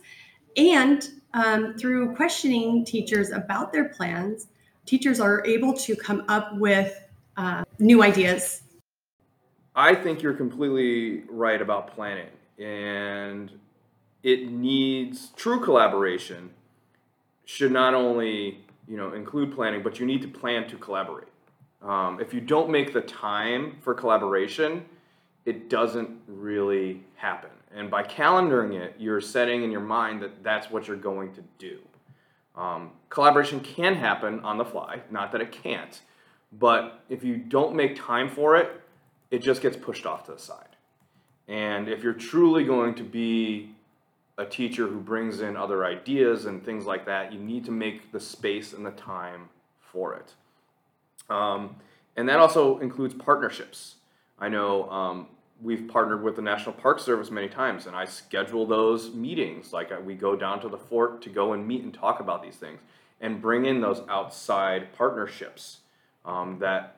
And 0.56 1.08
um, 1.34 1.76
through 1.78 2.16
questioning 2.16 2.86
teachers 2.86 3.32
about 3.32 3.72
their 3.72 3.90
plans 3.90 4.48
teachers 4.88 5.20
are 5.20 5.46
able 5.46 5.74
to 5.74 5.96
come 5.96 6.24
up 6.28 6.56
with 6.56 7.00
uh, 7.36 7.64
new 7.78 8.02
ideas. 8.02 8.64
I 9.76 9.94
think 9.94 10.24
you're 10.24 10.34
completely 10.34 11.24
right 11.30 11.62
about 11.62 11.94
planning, 11.94 12.30
and 12.58 13.52
it 14.28 14.52
needs 14.52 15.30
true 15.38 15.62
collaboration. 15.62 16.50
Should 17.46 17.72
not 17.72 17.94
only 17.94 18.60
you 18.86 18.98
know 18.98 19.14
include 19.14 19.56
planning, 19.56 19.82
but 19.82 20.02
you 20.02 20.06
need 20.06 20.22
to 20.22 20.28
plan 20.28 20.68
to 20.68 20.78
collaborate. 20.78 21.30
Um, 21.82 22.20
if 22.20 22.34
you 22.34 22.42
don't 22.42 22.70
make 22.70 22.92
the 22.92 23.00
time 23.00 23.78
for 23.80 23.94
collaboration, 23.94 24.84
it 25.46 25.70
doesn't 25.70 26.10
really 26.28 27.06
happen. 27.16 27.52
And 27.74 27.90
by 27.90 28.04
calendaring 28.04 28.74
it, 28.74 28.96
you're 29.00 29.22
setting 29.22 29.64
in 29.64 29.72
your 29.72 29.88
mind 29.98 30.22
that 30.24 30.44
that's 30.44 30.70
what 30.70 30.90
you're 30.90 30.98
going 30.98 31.34
to 31.36 31.44
do. 31.58 31.80
Um, 32.54 32.92
collaboration 33.08 33.62
can 33.62 33.96
happen 33.96 34.42
on 34.42 34.58
the 34.58 34.66
fly, 34.66 35.04
not 35.10 35.32
that 35.32 35.40
it 35.40 35.54
can't, 35.54 36.02
but 36.52 37.02
if 37.08 37.24
you 37.24 37.38
don't 37.38 37.76
make 37.76 37.96
time 37.96 38.30
for 38.30 38.58
it, 38.58 38.82
it 39.32 39.40
just 39.40 39.62
gets 39.62 39.78
pushed 39.78 40.06
off 40.06 40.26
to 40.26 40.34
the 40.34 40.40
side. 40.40 40.76
And 41.48 41.88
if 41.88 42.04
you're 42.04 42.14
truly 42.32 42.66
going 42.66 42.96
to 42.96 43.04
be 43.04 43.77
a 44.38 44.46
teacher 44.46 44.88
who 44.88 45.00
brings 45.00 45.42
in 45.42 45.58
other 45.58 45.84
ideas 45.86 46.46
and 46.46 46.64
things 46.64 46.86
like 46.86 47.06
that, 47.06 47.34
you 47.34 47.40
need 47.40 47.66
to 47.66 47.72
make 47.72 48.12
the 48.12 48.20
space 48.20 48.74
and 48.74 48.86
the 48.86 48.92
time 48.92 49.50
for 49.80 50.14
it. 50.16 50.34
Um, 51.30 51.76
and 52.16 52.30
that 52.30 52.40
also 52.40 52.78
includes 52.80 53.14
partnerships. 53.14 53.96
I 54.40 54.50
know 54.50 54.90
um, 54.90 55.28
we've 55.62 55.88
partnered 55.88 56.24
with 56.24 56.36
the 56.36 56.42
National 56.42 56.74
Park 56.74 57.00
Service 57.00 57.32
many 57.32 57.50
times, 57.50 57.88
and 57.88 57.96
I 57.96 58.06
schedule 58.06 58.66
those 58.66 59.14
meetings. 59.14 59.74
Like 59.74 59.92
uh, 59.92 60.00
we 60.04 60.14
go 60.14 60.36
down 60.36 60.62
to 60.62 60.70
the 60.70 60.78
fort 60.78 61.22
to 61.24 61.30
go 61.30 61.54
and 61.54 61.68
meet 61.68 61.84
and 61.84 61.94
talk 61.94 62.20
about 62.20 62.44
these 62.44 62.56
things, 62.56 62.80
and 63.20 63.42
bring 63.42 63.66
in 63.66 63.82
those 63.82 64.02
outside 64.10 64.94
partnerships 64.94 65.80
um, 66.26 66.60
that 66.60 66.98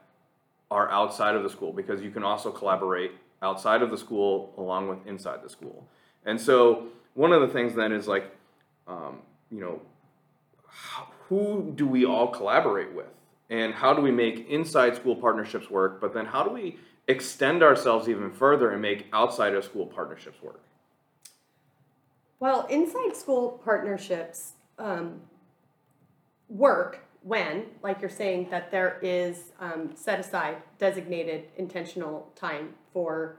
are 0.70 0.90
outside 0.92 1.36
of 1.36 1.44
the 1.44 1.50
school 1.50 1.72
because 1.72 2.02
you 2.02 2.12
can 2.12 2.24
also 2.24 2.52
collaborate 2.52 3.12
outside 3.42 3.82
of 3.82 3.90
the 3.90 3.98
school 3.98 4.54
along 4.58 4.88
with 4.88 5.00
inside 5.08 5.42
the 5.42 5.50
school. 5.50 5.88
And 6.26 6.40
so 6.40 6.88
one 7.20 7.34
of 7.34 7.42
the 7.42 7.50
things 7.50 7.76
then 7.76 7.92
is 7.92 8.08
like, 8.08 8.32
um, 8.88 9.18
you 9.52 9.60
know, 9.60 9.82
who 11.28 11.74
do 11.76 11.86
we 11.86 12.06
all 12.06 12.30
collaborate 12.30 12.94
with? 12.94 13.12
And 13.50 13.74
how 13.74 13.94
do 13.94 14.02
we 14.02 14.10
make 14.10 14.48
inside 14.48 14.96
school 14.96 15.18
partnerships 15.18 15.70
work? 15.70 16.00
But 16.00 16.14
then 16.14 16.26
how 16.26 16.44
do 16.44 16.50
we 16.50 16.78
extend 17.10 17.62
ourselves 17.62 18.08
even 18.08 18.32
further 18.32 18.72
and 18.72 18.82
make 18.82 19.08
outside 19.12 19.54
of 19.54 19.66
school 19.66 19.86
partnerships 19.86 20.42
work? 20.42 20.62
Well, 22.40 22.66
inside 22.68 23.18
school 23.18 23.60
partnerships 23.66 24.54
um, 24.78 25.20
work 26.48 27.02
when, 27.24 27.66
like 27.84 28.00
you're 28.00 28.10
saying, 28.10 28.48
that 28.50 28.72
there 28.72 28.98
is 29.02 29.52
um, 29.60 29.92
set 29.94 30.22
aside 30.22 30.56
designated 30.78 31.50
intentional 31.58 32.32
time 32.38 32.76
for 32.94 33.36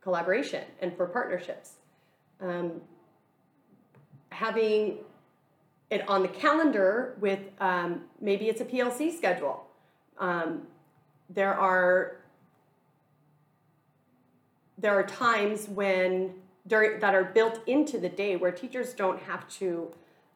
collaboration 0.00 0.62
and 0.80 0.96
for 0.96 1.06
partnerships. 1.06 1.78
Um, 2.40 2.80
having 4.30 4.98
it 5.90 6.08
on 6.08 6.22
the 6.22 6.28
calendar 6.28 7.14
with 7.20 7.40
um, 7.60 8.02
maybe 8.20 8.48
it's 8.48 8.60
a 8.60 8.64
PLC 8.64 9.16
schedule. 9.16 9.66
Um, 10.18 10.62
there 11.30 11.54
are 11.54 12.16
there 14.78 14.98
are 14.98 15.04
times 15.04 15.68
when 15.68 16.34
during 16.66 17.00
that 17.00 17.14
are 17.14 17.24
built 17.24 17.60
into 17.66 17.98
the 17.98 18.08
day 18.08 18.36
where 18.36 18.50
teachers 18.50 18.92
don't 18.92 19.20
have 19.22 19.48
to 19.48 19.88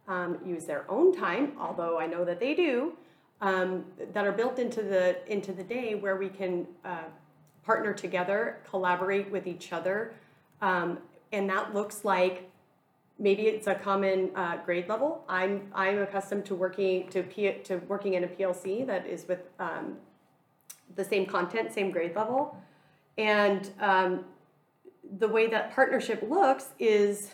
um, 0.07 0.38
use 0.45 0.64
their 0.64 0.90
own 0.90 1.14
time, 1.14 1.52
although 1.59 1.99
I 1.99 2.07
know 2.07 2.25
that 2.25 2.40
they 2.40 2.55
do, 2.55 2.93
um, 3.40 3.85
that 4.12 4.26
are 4.26 4.33
built 4.33 4.59
into 4.59 4.83
the 4.83 5.17
into 5.31 5.52
the 5.52 5.64
day 5.64 5.95
where 5.95 6.17
we 6.17 6.28
can 6.28 6.67
uh, 6.85 7.05
partner 7.64 7.93
together, 7.93 8.59
collaborate 8.69 9.31
with 9.31 9.47
each 9.47 9.73
other, 9.73 10.14
um, 10.62 10.99
and 11.32 11.49
that 11.50 11.75
looks 11.75 12.04
like 12.04 12.50
maybe 13.18 13.42
it's 13.42 13.66
a 13.66 13.75
common 13.75 14.30
uh, 14.35 14.58
grade 14.64 14.88
level. 14.88 15.25
I'm 15.28 15.68
I'm 15.75 15.99
accustomed 16.00 16.47
to 16.47 16.54
working 16.54 17.08
to 17.08 17.23
P, 17.23 17.52
to 17.64 17.76
working 17.88 18.14
in 18.14 18.25
a 18.25 18.28
PLC 18.28 18.87
that 18.87 19.06
is 19.06 19.26
with 19.26 19.40
um, 19.58 19.97
the 20.94 21.04
same 21.04 21.26
content, 21.26 21.73
same 21.73 21.90
grade 21.90 22.14
level, 22.14 22.56
and 23.16 23.70
um, 23.80 24.25
the 25.18 25.28
way 25.28 25.47
that 25.49 25.75
partnership 25.75 26.23
looks 26.28 26.66
is 26.78 27.30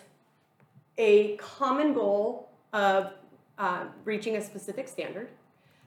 a 0.96 1.36
common 1.36 1.92
goal 1.92 2.48
of 2.72 3.12
uh, 3.58 3.84
reaching 4.04 4.36
a 4.36 4.40
specific 4.40 4.88
standard 4.88 5.28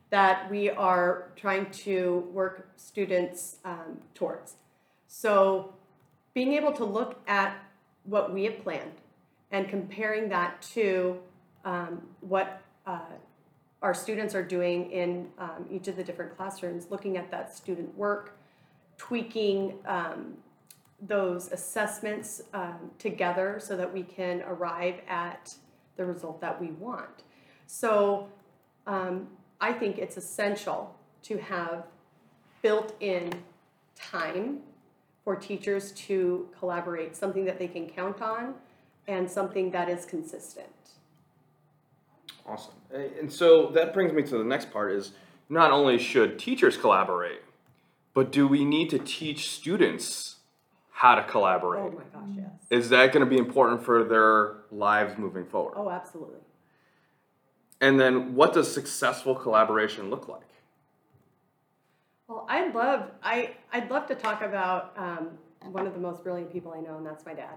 that 0.10 0.50
we 0.50 0.70
are 0.70 1.32
trying 1.36 1.70
to 1.70 2.30
work 2.32 2.70
students 2.78 3.58
um, 3.66 3.98
towards. 4.14 4.56
So, 5.08 5.74
being 6.34 6.54
able 6.54 6.72
to 6.74 6.86
look 6.86 7.20
at 7.28 7.58
what 8.08 8.34
we 8.34 8.46
have 8.46 8.62
planned 8.64 8.92
and 9.52 9.70
comparing 9.70 10.30
that 10.30 10.62
to 10.62 11.20
um, 11.64 12.02
what 12.22 12.62
uh, 12.86 13.00
our 13.82 13.94
students 13.94 14.34
are 14.34 14.44
doing 14.44 14.92
in 14.92 15.28
um, 15.38 15.66
each 15.70 15.88
of 15.88 15.96
the 15.96 16.04
different 16.04 16.36
classrooms, 16.36 16.88
looking 16.90 17.18
at 17.18 17.30
that 17.30 17.56
student 17.56 17.96
work, 17.96 18.38
tweaking 18.98 19.76
um, 19.86 20.34
those 21.02 21.52
assessments 21.52 22.42
um, 22.54 22.92
together 22.98 23.60
so 23.62 23.78
that 23.78 23.94
we 23.94 24.02
can 24.02 24.42
arrive 24.44 24.96
at 25.08 25.54
the 25.96 26.06
result 26.06 26.42
that 26.42 26.60
we 26.60 26.72
want. 26.72 27.24
So 27.68 28.30
um, 28.88 29.28
I 29.62 29.74
think 29.74 30.00
it's 30.00 30.18
essential 30.18 30.96
to 31.24 31.38
have 31.38 31.84
built 32.62 32.96
in 33.00 33.32
time 33.96 34.60
for 35.28 35.36
teachers 35.36 35.92
to 35.92 36.48
collaborate, 36.58 37.14
something 37.14 37.44
that 37.44 37.60
they 37.60 37.68
can 37.68 37.86
count 37.86 38.22
on 38.22 38.54
and 39.10 39.30
something 39.30 39.72
that 39.72 39.90
is 39.90 40.06
consistent. 40.06 40.70
Awesome. 42.46 42.72
And 42.94 43.30
so 43.30 43.68
that 43.72 43.94
brings 43.94 44.14
me 44.14 44.24
to 44.24 44.38
the 44.38 44.46
next 44.46 44.72
part 44.72 44.94
is 44.94 45.12
not 45.50 45.72
only 45.72 45.98
should 45.98 46.40
teachers 46.40 46.78
collaborate, 46.78 47.42
but 48.14 48.32
do 48.32 48.48
we 48.48 48.64
need 48.64 48.90
to 48.92 49.00
teach 49.00 49.50
students 49.50 50.38
how 50.92 51.16
to 51.16 51.24
collaborate? 51.24 51.84
Oh 51.84 51.92
my 51.92 52.04
gosh, 52.22 52.30
yes. 52.38 52.52
Is 52.70 52.88
that 52.92 53.12
going 53.12 53.26
to 53.26 53.30
be 53.30 53.38
important 53.38 53.84
for 53.84 54.06
their 54.06 54.54
lives 54.72 55.18
moving 55.18 55.44
forward? 55.44 55.74
Oh, 55.76 55.90
absolutely. 55.90 56.40
And 57.82 58.00
then 58.00 58.34
what 58.34 58.54
does 58.54 58.74
successful 58.74 59.36
collaboration 59.36 60.10
look 60.10 60.30
like? 60.30 60.47
Well, 62.28 62.46
I'd 62.50 62.76
love 62.76 63.10
I 63.24 63.52
I'd 63.72 63.90
love 63.90 64.06
to 64.08 64.16
talk 64.16 64.42
about 64.42 64.94
um, 64.98 65.30
one 65.72 65.88
of 65.88 65.94
the 65.94 66.00
most 66.00 66.24
brilliant 66.24 66.52
people 66.52 66.74
I 66.74 66.82
know, 66.82 66.98
and 66.98 67.06
that's 67.06 67.26
my 67.26 67.34
dad. 67.34 67.56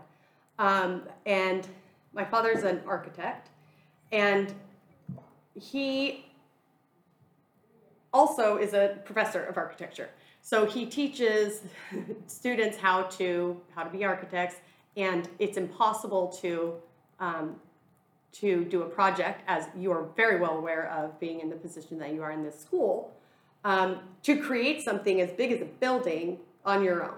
Um, 0.61 1.03
and 1.27 1.67
my 2.13 2.25
father's 2.25 2.63
an 2.63 2.81
architect, 2.87 3.49
and 4.13 4.55
he 5.55 6.25
also 8.13 8.59
is 8.59 8.73
a 8.73 8.99
professor 9.05 9.43
of 9.43 9.57
architecture. 9.57 10.11
So 10.43 10.67
he 10.67 10.87
teaches 10.87 11.63
students 12.29 12.77
how 12.77 13.03
to 13.19 13.61
how 13.75 13.83
to 13.83 13.91
be 13.91 14.05
architects, 14.05 14.57
and 14.97 15.29
it's 15.41 15.57
impossible 15.57 16.29
to 16.43 16.75
um, 17.19 17.57
to 18.35 18.65
do 18.67 18.83
a 18.83 18.87
project, 18.89 19.43
as 19.49 19.67
you 19.77 19.91
are 19.91 20.05
very 20.15 20.39
well 20.39 20.59
aware 20.59 20.89
of 20.91 21.19
being 21.19 21.41
in 21.41 21.51
the 21.51 21.57
position 21.57 21.99
that 21.99 22.15
you 22.15 22.23
are 22.23 22.31
in 22.31 22.45
this 22.45 22.59
school, 22.59 23.13
um, 23.65 24.01
to 24.23 24.41
create 24.41 24.83
something 24.83 25.21
as 25.21 25.31
big 25.31 25.53
as 25.53 25.61
a 25.61 25.65
building 25.65 26.39
on 26.65 26.83
your 26.83 27.05
own. 27.05 27.15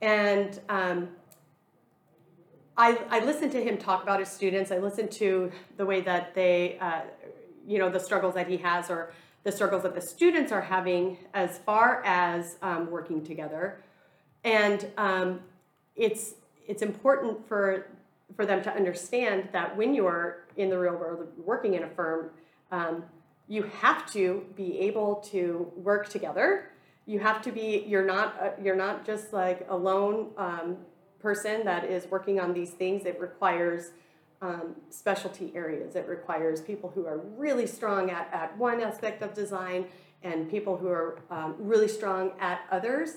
And 0.00 0.58
um, 0.68 1.08
I, 2.76 2.98
I 3.10 3.24
listened 3.24 3.52
to 3.52 3.62
him 3.62 3.76
talk 3.76 4.02
about 4.02 4.20
his 4.20 4.28
students. 4.28 4.70
I 4.70 4.78
listened 4.78 5.10
to 5.12 5.52
the 5.76 5.84
way 5.84 6.00
that 6.00 6.34
they, 6.34 6.78
uh, 6.78 7.02
you 7.66 7.78
know, 7.78 7.90
the 7.90 8.00
struggles 8.00 8.34
that 8.34 8.48
he 8.48 8.56
has 8.58 8.90
or 8.90 9.12
the 9.44 9.52
struggles 9.52 9.82
that 9.82 9.94
the 9.94 10.00
students 10.00 10.52
are 10.52 10.60
having 10.60 11.18
as 11.34 11.58
far 11.58 12.02
as 12.04 12.56
um, 12.62 12.90
working 12.90 13.24
together. 13.24 13.82
And 14.44 14.86
um, 14.96 15.40
it's, 15.96 16.34
it's 16.66 16.82
important 16.82 17.46
for, 17.46 17.88
for 18.34 18.46
them 18.46 18.62
to 18.62 18.74
understand 18.74 19.48
that 19.52 19.76
when 19.76 19.94
you're 19.94 20.44
in 20.56 20.70
the 20.70 20.78
real 20.78 20.94
world 20.94 21.28
working 21.44 21.74
in 21.74 21.82
a 21.82 21.88
firm, 21.88 22.30
um, 22.70 23.04
you 23.50 23.64
have 23.80 24.06
to 24.12 24.46
be 24.54 24.78
able 24.78 25.16
to 25.16 25.72
work 25.74 26.08
together. 26.08 26.70
You 27.04 27.18
have 27.18 27.42
to 27.42 27.50
be, 27.50 27.84
you're 27.84 28.06
not, 28.06 28.36
uh, 28.40 28.50
you're 28.62 28.76
not 28.76 29.04
just 29.04 29.32
like 29.32 29.66
a 29.68 29.76
lone 29.76 30.28
um, 30.38 30.76
person 31.18 31.64
that 31.64 31.84
is 31.84 32.06
working 32.08 32.38
on 32.38 32.54
these 32.54 32.70
things. 32.70 33.04
It 33.04 33.20
requires 33.20 33.90
um, 34.40 34.76
specialty 34.88 35.50
areas. 35.52 35.96
It 35.96 36.06
requires 36.06 36.60
people 36.60 36.92
who 36.94 37.06
are 37.06 37.18
really 37.18 37.66
strong 37.66 38.08
at, 38.08 38.30
at 38.32 38.56
one 38.56 38.80
aspect 38.80 39.20
of 39.20 39.34
design 39.34 39.86
and 40.22 40.48
people 40.48 40.76
who 40.76 40.86
are 40.86 41.18
um, 41.28 41.56
really 41.58 41.88
strong 41.88 42.30
at 42.38 42.60
others. 42.70 43.16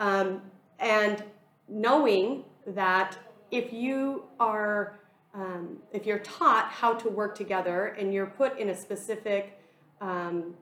Um, 0.00 0.42
and 0.78 1.24
knowing 1.66 2.44
that 2.66 3.16
if 3.50 3.72
you 3.72 4.24
are 4.38 4.98
um, 5.34 5.78
if 5.94 6.04
you're 6.04 6.18
taught 6.18 6.68
how 6.70 6.92
to 6.92 7.08
work 7.08 7.34
together 7.34 7.86
and 7.98 8.12
you're 8.12 8.26
put 8.26 8.58
in 8.58 8.68
a 8.68 8.76
specific 8.76 9.58
um, 10.02 10.54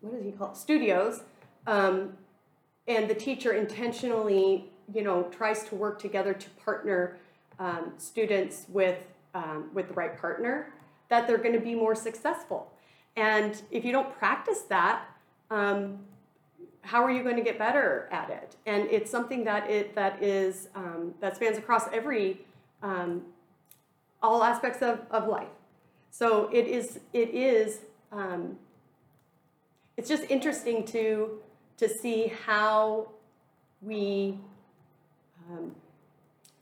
what 0.00 0.14
does 0.14 0.24
he 0.24 0.30
call 0.30 0.52
it? 0.52 0.56
studios 0.56 1.22
um, 1.66 2.12
and 2.86 3.08
the 3.08 3.14
teacher 3.14 3.52
intentionally, 3.52 4.66
you 4.94 5.02
know, 5.02 5.24
tries 5.24 5.64
to 5.64 5.74
work 5.74 5.98
together 5.98 6.34
to 6.34 6.50
partner 6.50 7.16
um, 7.58 7.94
students 7.96 8.66
with 8.68 8.98
um, 9.34 9.70
with 9.72 9.88
the 9.88 9.94
right 9.94 10.16
partner, 10.16 10.72
that 11.08 11.26
they're 11.26 11.38
going 11.38 11.54
to 11.54 11.60
be 11.60 11.74
more 11.74 11.94
successful. 11.94 12.70
And 13.16 13.60
if 13.72 13.84
you 13.84 13.90
don't 13.90 14.16
practice 14.16 14.60
that, 14.68 15.06
um, 15.50 15.98
how 16.82 17.02
are 17.02 17.10
you 17.10 17.24
going 17.24 17.36
to 17.36 17.42
get 17.42 17.58
better 17.58 18.08
at 18.12 18.30
it? 18.30 18.54
And 18.66 18.88
it's 18.90 19.10
something 19.10 19.42
that 19.44 19.68
it 19.70 19.94
that 19.94 20.22
is 20.22 20.68
um, 20.74 21.14
that 21.20 21.36
spans 21.36 21.58
across 21.58 21.88
every 21.92 22.44
all 24.22 24.42
aspects 24.42 24.82
of, 24.82 25.00
of 25.10 25.28
life. 25.28 25.48
So 26.10 26.48
it 26.52 26.66
is 26.66 27.00
it 27.12 27.30
is 27.30 27.80
um, 28.14 28.56
it's 29.96 30.08
just 30.08 30.24
interesting 30.30 30.84
to 30.86 31.40
to 31.76 31.88
see 31.88 32.32
how 32.46 33.08
we 33.82 34.38
um, 35.50 35.74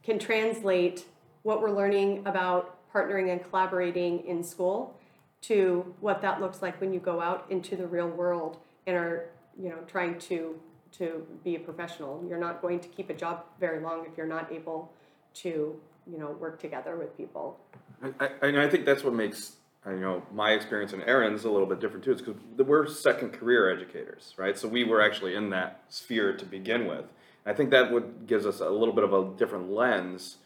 can 0.02 0.18
translate 0.18 1.04
what 1.42 1.60
we're 1.60 1.70
learning 1.70 2.22
about 2.26 2.78
partnering 2.92 3.30
and 3.30 3.42
collaborating 3.48 4.26
in 4.26 4.42
school 4.42 4.98
to 5.42 5.94
what 6.00 6.22
that 6.22 6.40
looks 6.40 6.62
like 6.62 6.80
when 6.80 6.92
you 6.92 7.00
go 7.00 7.20
out 7.20 7.46
into 7.50 7.76
the 7.76 7.86
real 7.86 8.08
world 8.08 8.58
and 8.86 8.96
are 8.96 9.28
you 9.60 9.68
know 9.68 9.78
trying 9.86 10.18
to 10.18 10.58
to 10.92 11.26
be 11.42 11.56
a 11.56 11.58
professional. 11.58 12.24
You're 12.28 12.38
not 12.38 12.60
going 12.60 12.80
to 12.80 12.88
keep 12.88 13.10
a 13.10 13.14
job 13.14 13.44
very 13.58 13.80
long 13.80 14.04
if 14.06 14.16
you're 14.16 14.26
not 14.26 14.52
able 14.52 14.92
to 15.34 15.48
you 15.48 16.18
know 16.18 16.30
work 16.32 16.60
together 16.60 16.96
with 16.96 17.16
people. 17.16 17.58
I, 18.02 18.26
I, 18.42 18.46
and 18.48 18.58
I 18.58 18.68
think 18.68 18.84
that's 18.84 19.04
what 19.04 19.14
makes 19.14 19.56
you 19.86 20.00
know 20.00 20.22
my 20.32 20.52
experience 20.52 20.92
and 20.92 21.02
Erin's 21.02 21.44
a 21.44 21.50
little 21.50 21.66
bit 21.66 21.80
different 21.80 22.04
too. 22.04 22.12
It's 22.12 22.22
because 22.22 22.40
we're 22.58 22.86
second 22.86 23.32
career 23.32 23.70
educators, 23.70 24.34
right? 24.36 24.56
So 24.56 24.68
we 24.68 24.84
were 24.84 25.02
actually 25.02 25.34
in 25.34 25.50
that 25.50 25.82
sphere 25.88 26.36
to 26.36 26.44
begin 26.44 26.86
with. 26.86 27.06
I 27.44 27.52
think 27.52 27.70
that 27.70 27.90
would 27.90 28.26
gives 28.26 28.46
us 28.46 28.60
a 28.60 28.70
little 28.70 28.94
bit 28.94 29.04
of 29.04 29.12
a 29.12 29.36
different 29.36 29.70
lens 29.70 30.36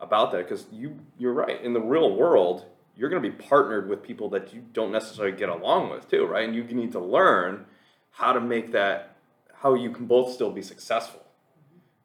about 0.00 0.32
that 0.32 0.48
because 0.48 0.66
you 0.72 0.98
you're 1.18 1.34
right 1.34 1.62
in 1.62 1.72
the 1.72 1.80
real 1.80 2.14
world 2.14 2.64
you're 2.96 3.10
going 3.10 3.22
to 3.22 3.28
be 3.28 3.34
partnered 3.34 3.88
with 3.88 4.02
people 4.02 4.30
that 4.30 4.54
you 4.54 4.64
don't 4.72 4.90
necessarily 4.90 5.36
get 5.36 5.50
along 5.50 5.90
with 5.90 6.10
too, 6.10 6.24
right? 6.24 6.48
And 6.48 6.56
you 6.56 6.64
need 6.64 6.92
to 6.92 7.00
learn 7.00 7.66
how 8.10 8.32
to 8.32 8.40
make 8.40 8.72
that 8.72 9.16
how 9.52 9.74
you 9.74 9.90
can 9.90 10.06
both 10.06 10.32
still 10.32 10.50
be 10.50 10.62
successful. 10.62 11.22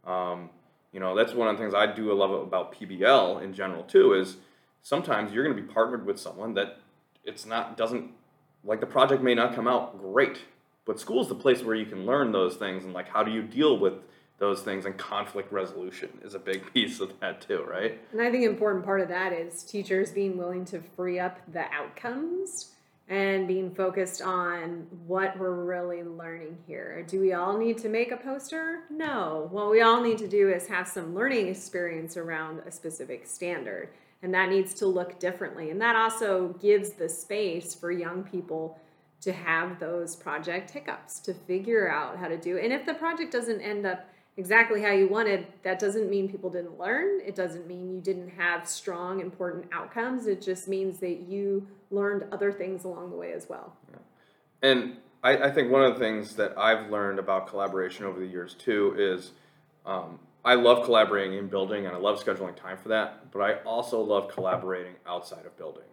Um, 0.06 0.50
you 0.92 1.00
know, 1.00 1.16
that's 1.16 1.34
one 1.34 1.48
of 1.48 1.58
the 1.58 1.64
things 1.64 1.74
I 1.74 1.86
do 1.94 2.14
love 2.14 2.32
about 2.32 2.76
PBL 2.76 3.42
in 3.42 3.54
general 3.54 3.84
too. 3.84 4.14
Is 4.14 4.38
sometimes 4.82 5.32
you're 5.32 5.44
going 5.44 5.56
to 5.56 5.62
be 5.62 5.68
partnered 5.68 6.06
with 6.06 6.20
someone 6.20 6.54
that 6.56 6.80
it's 7.24 7.46
not 7.46 7.78
doesn't 7.78 8.12
like 8.64 8.80
the 8.80 8.86
project 8.86 9.24
may 9.24 9.36
not 9.36 9.56
come 9.56 9.68
out 9.68 10.00
great, 10.00 10.40
but 10.86 11.00
school's 11.00 11.30
the 11.30 11.36
place 11.36 11.64
where 11.64 11.76
you 11.76 11.86
can 11.86 12.06
learn 12.06 12.32
those 12.32 12.56
things 12.56 12.84
and 12.84 12.94
like 12.94 13.10
how 13.10 13.24
do 13.24 13.32
you 13.32 13.42
deal 13.42 13.78
with 13.78 13.94
those 14.42 14.62
things 14.62 14.86
and 14.86 14.98
conflict 14.98 15.52
resolution 15.54 16.10
is 16.24 16.34
a 16.34 16.40
big 16.40 16.62
piece 16.74 17.00
of 17.00 17.18
that 17.20 17.42
too, 17.42 17.64
right? 17.70 18.02
And 18.12 18.22
I 18.22 18.32
think 18.32 18.44
an 18.44 18.50
important 18.50 18.84
part 18.84 19.02
of 19.02 19.08
that 19.10 19.34
is 19.34 19.64
teachers 19.64 20.12
being 20.12 20.38
willing 20.38 20.66
to 20.66 20.82
free 20.82 21.20
up 21.20 21.40
the 21.52 21.66
outcomes 21.72 22.72
and 23.08 23.48
being 23.48 23.70
focused 23.76 24.22
on 24.22 24.88
what 25.06 25.38
we're 25.38 25.66
really 25.66 26.02
learning 26.02 26.58
here. 26.66 27.06
Do 27.08 27.20
we 27.20 27.34
all 27.34 27.58
need 27.58 27.78
to 27.80 27.90
make 27.90 28.12
a 28.12 28.18
poster? 28.18 28.80
No. 28.90 29.48
What 29.52 29.70
we 29.70 29.82
all 29.82 30.02
need 30.02 30.18
to 30.20 30.28
do 30.28 30.50
is 30.50 30.68
have 30.68 30.88
some 30.88 31.14
learning 31.14 31.50
experience 31.50 32.16
around 32.16 32.62
a 32.66 32.72
specific 32.72 33.28
standard. 33.28 33.90
And 34.24 34.34
that 34.34 34.50
needs 34.50 34.74
to 34.76 34.86
look 34.86 35.20
differently. 35.20 35.72
And 35.72 35.82
that 35.82 35.96
also 35.96 36.50
gives 36.62 36.92
the 36.92 37.10
space 37.10 37.74
for 37.74 37.92
young 37.92 38.24
people 38.24 38.80
to 39.22 39.32
have 39.32 39.80
those 39.80 40.16
project 40.16 40.72
hiccups, 40.72 41.20
to 41.22 41.34
figure 41.34 41.90
out 41.90 42.18
how 42.18 42.28
to 42.28 42.38
do. 42.38 42.58
And 42.58 42.74
if 42.74 42.86
the 42.86 42.94
project 42.94 43.32
doesn't 43.32 43.62
end 43.62 43.86
up 43.86 44.08
exactly 44.38 44.82
how 44.82 44.92
you 44.92 45.08
wanted, 45.08 45.46
that 45.64 45.80
doesn't 45.80 46.10
mean 46.10 46.30
people 46.30 46.50
didn't 46.50 46.80
learn. 46.80 47.22
It 47.26 47.36
doesn't 47.36 47.68
mean 47.68 47.94
you 47.94 48.02
didn't 48.02 48.30
have 48.30 48.68
strong, 48.68 49.20
important 49.20 49.66
outcomes. 49.72 50.26
It 50.26 50.42
just 50.42 50.68
means 50.68 51.00
that 51.00 51.22
you 51.22 51.68
learned 51.92 52.26
other 52.32 52.52
things 52.52 52.84
along 52.84 53.12
the 53.12 53.16
way 53.18 53.34
as 53.34 53.48
well. 53.50 53.76
Yeah. 53.92 54.70
And 54.70 54.98
I, 55.24 55.38
I, 55.38 55.52
think 55.52 55.72
one 55.72 55.84
of 55.84 55.94
the 55.94 56.00
things 56.00 56.36
that 56.36 56.58
I've 56.58 56.90
learned 56.90 57.20
about 57.20 57.48
collaboration 57.48 58.06
over 58.06 58.20
the 58.20 58.26
years 58.26 58.56
too 58.56 58.96
is 58.98 59.32
um, 59.86 60.20
I 60.44 60.56
love 60.56 60.86
collaborating 60.86 61.38
in 61.38 61.48
building 61.48 61.86
and 61.86 61.96
I 61.96 62.00
love 62.00 62.24
scheduling 62.24 62.56
time 62.56 62.78
for 62.78 62.90
that, 62.90 63.32
but 63.32 63.40
I 63.40 63.56
also 63.64 64.02
love 64.02 64.28
collaborating 64.30 64.96
outside 65.06 65.46
of 65.46 65.56
building. 65.58 65.84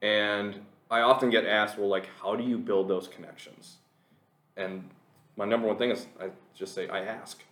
And 0.00 0.60
I 0.90 1.00
often 1.00 1.28
get 1.30 1.44
asked, 1.44 1.78
well, 1.78 1.88
like, 1.88 2.08
how 2.20 2.34
do 2.34 2.42
you 2.42 2.58
build 2.58 2.88
those 2.88 3.08
connections? 3.08 3.76
And 4.56 4.88
my 5.36 5.44
number 5.44 5.66
one 5.68 5.76
thing 5.76 5.90
is 5.90 6.06
I 6.20 6.30
just 6.54 6.74
say, 6.74 6.88
I 6.88 7.00
ask. 7.00 7.42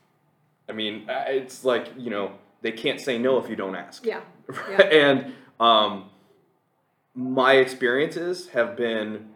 I 0.68 0.72
mean, 0.72 1.04
it's 1.08 1.64
like, 1.64 1.88
you 1.96 2.10
know, 2.10 2.32
they 2.62 2.72
can't 2.72 3.00
say 3.00 3.18
no 3.18 3.38
if 3.38 3.48
you 3.48 3.56
don't 3.56 3.76
ask. 3.76 4.04
Yeah. 4.04 4.20
yeah. 4.70 4.82
and 4.82 5.34
um, 5.60 6.10
my 7.14 7.54
experiences 7.54 8.48
have 8.48 8.76
been 8.76 9.28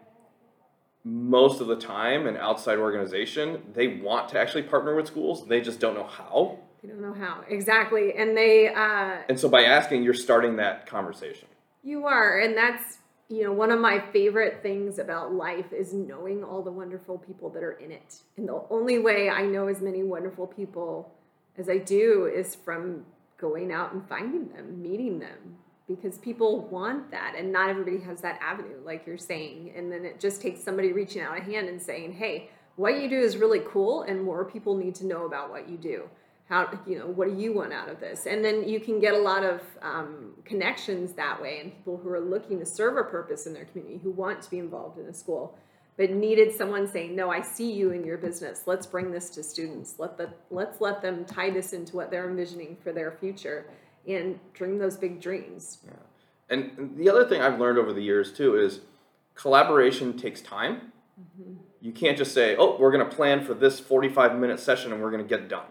most 1.05 1.61
of 1.61 1.66
the 1.66 1.77
time 1.77 2.27
an 2.27 2.37
outside 2.37 2.79
organization, 2.79 3.62
they 3.75 3.88
want 3.88 4.29
to 4.31 4.38
actually 4.38 4.62
partner 4.62 4.94
with 4.94 5.07
schools, 5.07 5.46
they 5.46 5.61
just 5.61 5.81
don't 5.81 5.94
know 5.94 6.07
how. 6.07 6.59
They 6.83 6.88
don't 6.88 7.01
know 7.01 7.14
how. 7.14 7.45
Exactly. 7.49 8.14
And 8.16 8.37
they. 8.37 8.68
Uh, 8.68 9.18
and 9.29 9.38
so 9.38 9.49
by 9.49 9.62
asking, 9.64 10.03
you're 10.03 10.14
starting 10.14 10.57
that 10.57 10.87
conversation. 10.87 11.49
You 11.85 12.07
are. 12.07 12.40
And 12.40 12.57
that's, 12.57 12.99
you 13.29 13.45
know, 13.45 13.53
one 13.53 13.71
of 13.71 13.81
my 13.81 14.01
favorite 14.12 14.62
things 14.62 14.99
about 14.99 15.33
life 15.33 15.73
is 15.73 15.92
knowing 15.92 16.42
all 16.42 16.62
the 16.62 16.73
wonderful 16.73 17.18
people 17.18 17.51
that 17.51 17.62
are 17.62 17.73
in 17.73 17.92
it. 17.92 18.16
And 18.37 18.49
the 18.49 18.64
only 18.68 18.99
way 18.99 19.31
I 19.31 19.42
know 19.42 19.68
as 19.68 19.81
many 19.81 20.03
wonderful 20.03 20.47
people 20.47 21.14
as 21.57 21.68
I 21.68 21.79
do 21.79 22.27
is 22.27 22.55
from 22.55 23.05
going 23.38 23.73
out 23.73 23.92
and 23.92 24.09
finding 24.09 24.49
them, 24.49 24.81
meeting 24.83 25.18
them, 25.18 25.57
because 25.87 26.18
people 26.18 26.62
want 26.68 27.11
that. 27.11 27.35
And 27.37 27.53
not 27.53 27.68
everybody 27.68 28.01
has 28.01 28.21
that 28.23 28.40
avenue, 28.40 28.79
like 28.85 29.07
you're 29.07 29.18
saying. 29.18 29.73
And 29.77 29.90
then 29.90 30.05
it 30.05 30.18
just 30.18 30.40
takes 30.40 30.62
somebody 30.62 30.92
reaching 30.92 31.23
out 31.23 31.38
a 31.38 31.42
hand 31.42 31.68
and 31.68 31.81
saying, 31.81 32.12
hey, 32.12 32.51
what 32.77 33.01
you 33.01 33.09
do 33.09 33.21
is 33.21 33.37
really 33.37 33.61
cool, 33.68 34.03
and 34.03 34.23
more 34.23 34.47
people 34.47 34.77
need 34.77 34.95
to 34.97 35.07
know 35.07 35.27
about 35.27 35.51
what 35.51 35.68
you 35.68 35.77
do 35.77 36.09
how 36.52 36.68
you 36.86 36.98
know 36.98 37.06
what 37.06 37.28
do 37.28 37.42
you 37.42 37.50
want 37.54 37.72
out 37.72 37.88
of 37.88 37.98
this? 37.98 38.26
And 38.26 38.44
then 38.44 38.68
you 38.68 38.78
can 38.78 39.00
get 39.00 39.14
a 39.14 39.18
lot 39.18 39.42
of 39.42 39.62
um, 39.80 40.34
connections 40.44 41.14
that 41.14 41.40
way 41.40 41.60
and 41.60 41.74
people 41.74 41.96
who 41.96 42.10
are 42.10 42.20
looking 42.20 42.58
to 42.58 42.66
serve 42.66 42.98
a 42.98 43.04
purpose 43.04 43.46
in 43.46 43.54
their 43.54 43.64
community 43.64 43.98
who 44.02 44.10
want 44.10 44.42
to 44.42 44.50
be 44.50 44.58
involved 44.58 44.98
in 44.98 45.06
a 45.06 45.14
school 45.14 45.56
but 45.96 46.10
needed 46.10 46.54
someone 46.54 46.86
saying 46.86 47.14
no 47.16 47.30
i 47.30 47.40
see 47.40 47.72
you 47.72 47.90
in 47.92 48.04
your 48.04 48.18
business. 48.18 48.64
Let's 48.66 48.86
bring 48.86 49.10
this 49.10 49.30
to 49.30 49.42
students. 49.42 49.94
Let 49.98 50.18
the 50.18 50.28
let's 50.50 50.78
let 50.82 51.00
them 51.00 51.24
tie 51.24 51.48
this 51.48 51.72
into 51.72 51.96
what 51.96 52.10
they're 52.10 52.28
envisioning 52.28 52.76
for 52.82 52.92
their 52.92 53.12
future 53.12 53.64
and 54.06 54.38
dream 54.52 54.78
those 54.78 54.98
big 54.98 55.22
dreams. 55.22 55.78
Yeah. 55.86 55.92
and 56.50 56.94
the 56.98 57.08
other 57.08 57.26
thing 57.26 57.40
i've 57.40 57.58
learned 57.58 57.78
over 57.78 57.94
the 57.94 58.02
years 58.02 58.30
too 58.30 58.58
is 58.58 58.80
collaboration 59.34 60.18
takes 60.18 60.42
time. 60.42 60.92
Mm-hmm. 61.18 61.52
you 61.80 61.92
can't 61.92 62.18
just 62.18 62.32
say 62.34 62.56
oh 62.56 62.76
we're 62.78 62.92
going 62.92 63.08
to 63.08 63.14
plan 63.16 63.42
for 63.42 63.54
this 63.54 63.80
45 63.80 64.38
minute 64.38 64.60
session 64.60 64.92
and 64.92 65.00
we're 65.02 65.10
going 65.10 65.26
to 65.26 65.28
get 65.36 65.48
done 65.48 65.66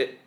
it, 0.00 0.18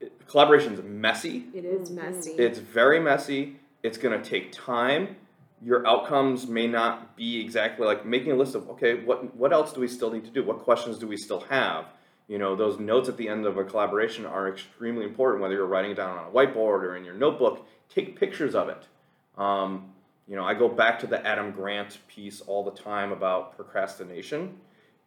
it 0.00 0.26
collaboration 0.26 0.74
is 0.74 0.82
messy. 0.82 1.44
It 1.54 1.64
is 1.64 1.90
messy. 1.90 2.32
It's 2.32 2.58
very 2.58 3.00
messy. 3.00 3.56
It's 3.82 3.98
going 3.98 4.20
to 4.20 4.28
take 4.28 4.52
time. 4.52 5.16
Your 5.62 5.86
outcomes 5.86 6.46
may 6.46 6.66
not 6.66 7.16
be 7.16 7.40
exactly 7.40 7.86
like 7.86 8.06
making 8.06 8.32
a 8.32 8.34
list 8.34 8.54
of 8.54 8.68
okay, 8.70 9.02
what 9.04 9.36
what 9.36 9.52
else 9.52 9.72
do 9.72 9.80
we 9.80 9.88
still 9.88 10.10
need 10.10 10.24
to 10.24 10.30
do? 10.30 10.42
What 10.42 10.60
questions 10.60 10.98
do 10.98 11.06
we 11.06 11.16
still 11.16 11.40
have? 11.50 11.86
You 12.28 12.38
know, 12.38 12.54
those 12.54 12.78
notes 12.78 13.08
at 13.08 13.16
the 13.16 13.28
end 13.28 13.44
of 13.44 13.58
a 13.58 13.64
collaboration 13.64 14.24
are 14.24 14.48
extremely 14.48 15.04
important. 15.04 15.42
Whether 15.42 15.54
you're 15.54 15.66
writing 15.66 15.90
it 15.90 15.96
down 15.96 16.16
on 16.16 16.28
a 16.28 16.30
whiteboard 16.30 16.82
or 16.84 16.96
in 16.96 17.04
your 17.04 17.14
notebook, 17.14 17.66
take 17.88 18.18
pictures 18.18 18.54
of 18.54 18.68
it. 18.68 18.86
Um, 19.36 19.92
you 20.28 20.36
know, 20.36 20.44
I 20.44 20.54
go 20.54 20.68
back 20.68 21.00
to 21.00 21.08
the 21.08 21.26
Adam 21.26 21.50
Grant 21.50 21.98
piece 22.06 22.40
all 22.40 22.62
the 22.62 22.70
time 22.70 23.10
about 23.10 23.56
procrastination 23.56 24.60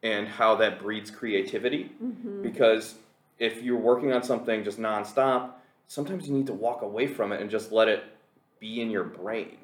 and 0.04 0.28
how 0.28 0.56
that 0.56 0.80
breeds 0.80 1.10
creativity 1.10 1.92
mm-hmm. 2.04 2.42
because 2.42 2.96
if 3.40 3.62
you're 3.62 3.78
working 3.78 4.14
on 4.14 4.24
something 4.24 4.64
just 4.64 4.80
nonstop, 4.80 5.52
sometimes 5.88 6.28
you 6.28 6.34
need 6.34 6.48
to 6.48 6.54
walk 6.54 6.82
away 6.82 7.08
from 7.08 7.32
it 7.32 7.42
and 7.42 7.50
just 7.50 7.72
let 7.72 7.88
it 7.88 8.04
be 8.60 8.82
in 8.82 8.90
your 8.90 9.04
brain. 9.04 9.58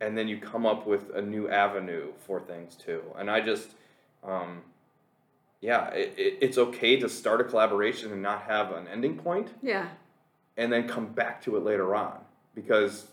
And 0.00 0.16
then 0.16 0.28
you 0.28 0.38
come 0.38 0.66
up 0.66 0.86
with 0.86 1.14
a 1.14 1.22
new 1.22 1.48
avenue 1.48 2.12
for 2.26 2.40
things 2.40 2.74
too. 2.74 3.02
And 3.16 3.30
I 3.30 3.40
just, 3.40 3.70
um, 4.22 4.62
yeah, 5.60 5.88
it, 5.90 6.14
it, 6.16 6.38
it's 6.40 6.58
okay 6.58 6.96
to 7.00 7.08
start 7.08 7.40
a 7.40 7.44
collaboration 7.44 8.12
and 8.12 8.20
not 8.20 8.42
have 8.42 8.72
an 8.72 8.88
ending 8.88 9.16
point. 9.16 9.50
Yeah. 9.62 9.88
And 10.56 10.72
then 10.72 10.88
come 10.88 11.06
back 11.06 11.42
to 11.44 11.56
it 11.56 11.64
later 11.64 11.94
on 11.94 12.18
because 12.54 13.06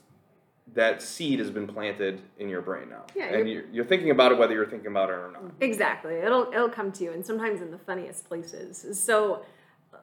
that 0.74 1.02
seed 1.02 1.39
has 1.39 1.50
been 1.50 1.67
planted 1.67 2.22
in 2.39 2.48
your 2.48 2.62
brain 2.62 2.89
now. 2.89 3.04
Yeah, 3.15 3.34
and 3.34 3.50
you're, 3.50 3.63
you're, 3.72 3.86
thinking 3.86 4.12
about 4.12 4.32
it 4.32 4.38
whether 4.38 4.54
you're 4.54 4.67
thinking 4.67 4.88
about 4.88 5.10
it 5.10 5.13
or 5.13 5.32
not. 5.32 5.44
Exactly. 5.60 6.15
It'll 6.15 6.52
it'll 6.54 6.70
come 6.70 6.91
to 6.94 7.04
you 7.04 7.12
and 7.12 7.26
sometimes 7.26 7.62
in 7.62 7.72
the 7.72 7.78
funniest 7.78 8.28
places. 8.28 8.86
So 9.00 9.44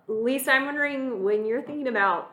Lisa, 0.08 0.52
I'm 0.52 0.64
wondering 0.64 1.22
when 1.22 1.44
you're 1.44 1.62
thinking 1.62 1.88
about 1.88 2.32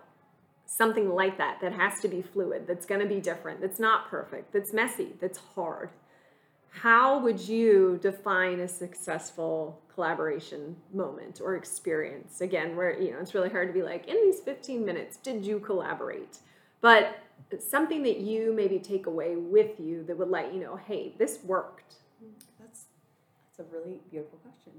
something 0.65 1.13
like 1.13 1.37
that, 1.37 1.59
that 1.61 1.73
has 1.73 1.99
to 2.01 2.07
be 2.07 2.21
fluid, 2.21 2.65
that's 2.67 2.85
going 2.85 3.01
to 3.01 3.07
be 3.07 3.19
different, 3.21 3.61
that's 3.61 3.79
not 3.79 4.09
perfect, 4.09 4.51
that's 4.53 4.73
messy, 4.73 5.13
that's 5.19 5.37
hard. 5.55 5.89
how 6.81 7.19
would 7.19 7.39
you 7.47 7.97
define 8.01 8.59
a 8.59 8.67
successful 8.67 9.81
collaboration 9.93 10.75
moment 10.93 11.39
or 11.41 11.55
experience? 11.55 12.41
Again, 12.41 12.75
where 12.75 12.99
you 12.99 13.11
know 13.11 13.19
it's 13.19 13.33
really 13.33 13.49
hard 13.49 13.69
to 13.69 13.73
be 13.73 13.81
like, 13.81 14.07
in 14.07 14.15
these 14.15 14.41
15 14.41 14.83
minutes, 14.85 15.17
did 15.17 15.45
you 15.45 15.59
collaborate? 15.59 16.39
But 16.81 17.19
something 17.59 18.03
that 18.03 18.17
you 18.17 18.53
maybe 18.53 18.79
take 18.79 19.05
away 19.05 19.35
with 19.37 19.79
you 19.79 20.03
that 20.03 20.17
would 20.17 20.29
let 20.29 20.53
you 20.53 20.59
know, 20.59 20.75
hey, 20.75 21.13
this 21.17 21.39
worked. 21.43 21.95
That's 22.59 22.85
that's 23.57 23.69
a 23.69 23.73
really 23.73 23.99
beautiful 24.11 24.37
question. 24.39 24.73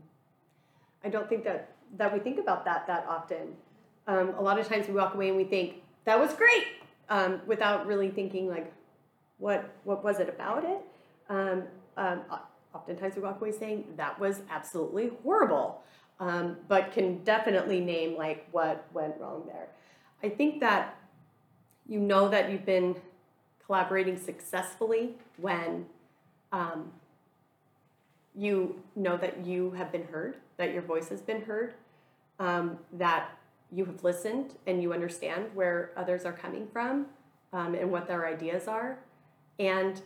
I 1.03 1.09
don't 1.09 1.29
think 1.29 1.45
that 1.45 1.76
that 1.97 2.13
we 2.13 2.19
think 2.19 2.39
about 2.39 2.65
that 2.65 2.87
that 2.87 3.07
often. 3.09 3.55
Um, 4.07 4.35
a 4.39 4.43
lot 4.43 4.59
of 4.59 4.69
times 4.69 4.87
we 4.87 4.95
walk 4.95 5.15
away 5.15 5.29
and 5.29 5.37
we 5.37 5.45
think 5.45 5.83
that 6.05 6.19
was 6.19 6.33
great, 6.35 6.67
um, 7.09 7.41
without 7.47 7.87
really 7.87 8.11
thinking 8.11 8.49
like, 8.49 8.73
what 9.39 9.75
what 9.85 10.03
was 10.05 10.21
it 10.21 10.29
about 10.29 10.65
it? 10.65 10.81
Um, 11.29 11.65
um, 11.97 12.23
oftentimes 12.75 13.17
we 13.17 13.23
walk 13.23 13.41
away 13.41 13.53
saying 13.53 13.85
that 13.97 14.19
was 14.19 14.43
absolutely 14.51 15.11
horrible, 15.23 15.83
um, 16.21 16.57
but 16.69 16.93
can 16.93 17.23
definitely 17.25 17.81
name 17.81 18.17
like 18.17 18.47
what 18.53 18.87
went 18.93 19.15
wrong 19.19 19.43
there. 19.47 19.69
I 20.23 20.29
think 20.29 20.61
that 20.61 20.97
you 21.89 21.99
know 21.99 22.29
that 22.29 22.51
you've 22.51 22.67
been 22.67 22.97
collaborating 23.65 24.17
successfully 24.17 25.15
when 25.37 25.87
um, 26.53 26.93
you 28.35 28.81
know 28.95 29.17
that 29.17 29.45
you 29.45 29.73
have 29.73 29.91
been 29.91 30.05
heard, 30.05 30.37
that 30.57 30.73
your 30.73 30.83
voice 30.83 31.09
has 31.09 31.21
been 31.21 31.43
heard, 31.43 31.75
um, 32.39 32.79
that 32.93 33.31
you 33.73 33.85
have 33.85 34.03
listened 34.05 34.55
and 34.67 34.83
you 34.83 34.93
understand 34.93 35.47
where 35.55 35.91
others 35.97 36.25
are 36.25 36.33
coming 36.33 36.67
from 36.73 37.07
um, 37.53 37.75
and 37.75 37.91
what 37.91 38.07
their 38.07 38.27
ideas 38.27 38.69
are, 38.69 38.99
and 39.59 40.03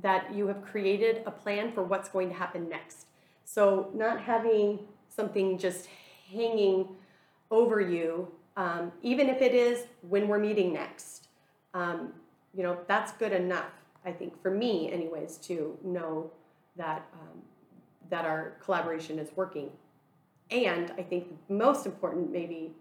that 0.00 0.32
you 0.34 0.46
have 0.46 0.62
created 0.62 1.22
a 1.26 1.30
plan 1.30 1.72
for 1.72 1.82
what's 1.82 2.08
going 2.08 2.28
to 2.28 2.34
happen 2.34 2.68
next. 2.68 3.06
So, 3.44 3.90
not 3.94 4.20
having 4.20 4.80
something 5.08 5.58
just 5.58 5.88
hanging 6.32 6.88
over 7.50 7.80
you, 7.80 8.28
um, 8.56 8.92
even 9.02 9.28
if 9.28 9.40
it 9.40 9.54
is 9.54 9.86
when 10.02 10.28
we're 10.28 10.38
meeting 10.38 10.72
next, 10.72 11.28
um, 11.74 12.12
you 12.54 12.62
know, 12.62 12.78
that's 12.86 13.12
good 13.12 13.32
enough, 13.32 13.70
I 14.04 14.12
think, 14.12 14.40
for 14.42 14.50
me, 14.50 14.92
anyways, 14.92 15.36
to 15.38 15.78
know 15.82 16.30
that, 16.76 17.06
um, 17.14 17.42
that 18.10 18.24
our 18.24 18.54
collaboration 18.64 19.18
is 19.18 19.28
working. 19.36 19.70
And 20.50 20.92
I 20.96 21.02
think 21.02 21.28
the 21.48 21.54
most 21.54 21.86
important, 21.86 22.32
maybe 22.32 22.72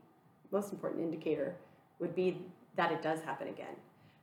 most 0.52 0.72
important 0.72 1.04
indicator 1.04 1.56
would 2.00 2.16
be 2.16 2.42
that 2.76 2.92
it 2.92 3.02
does 3.02 3.22
happen 3.22 3.48
again. 3.48 3.76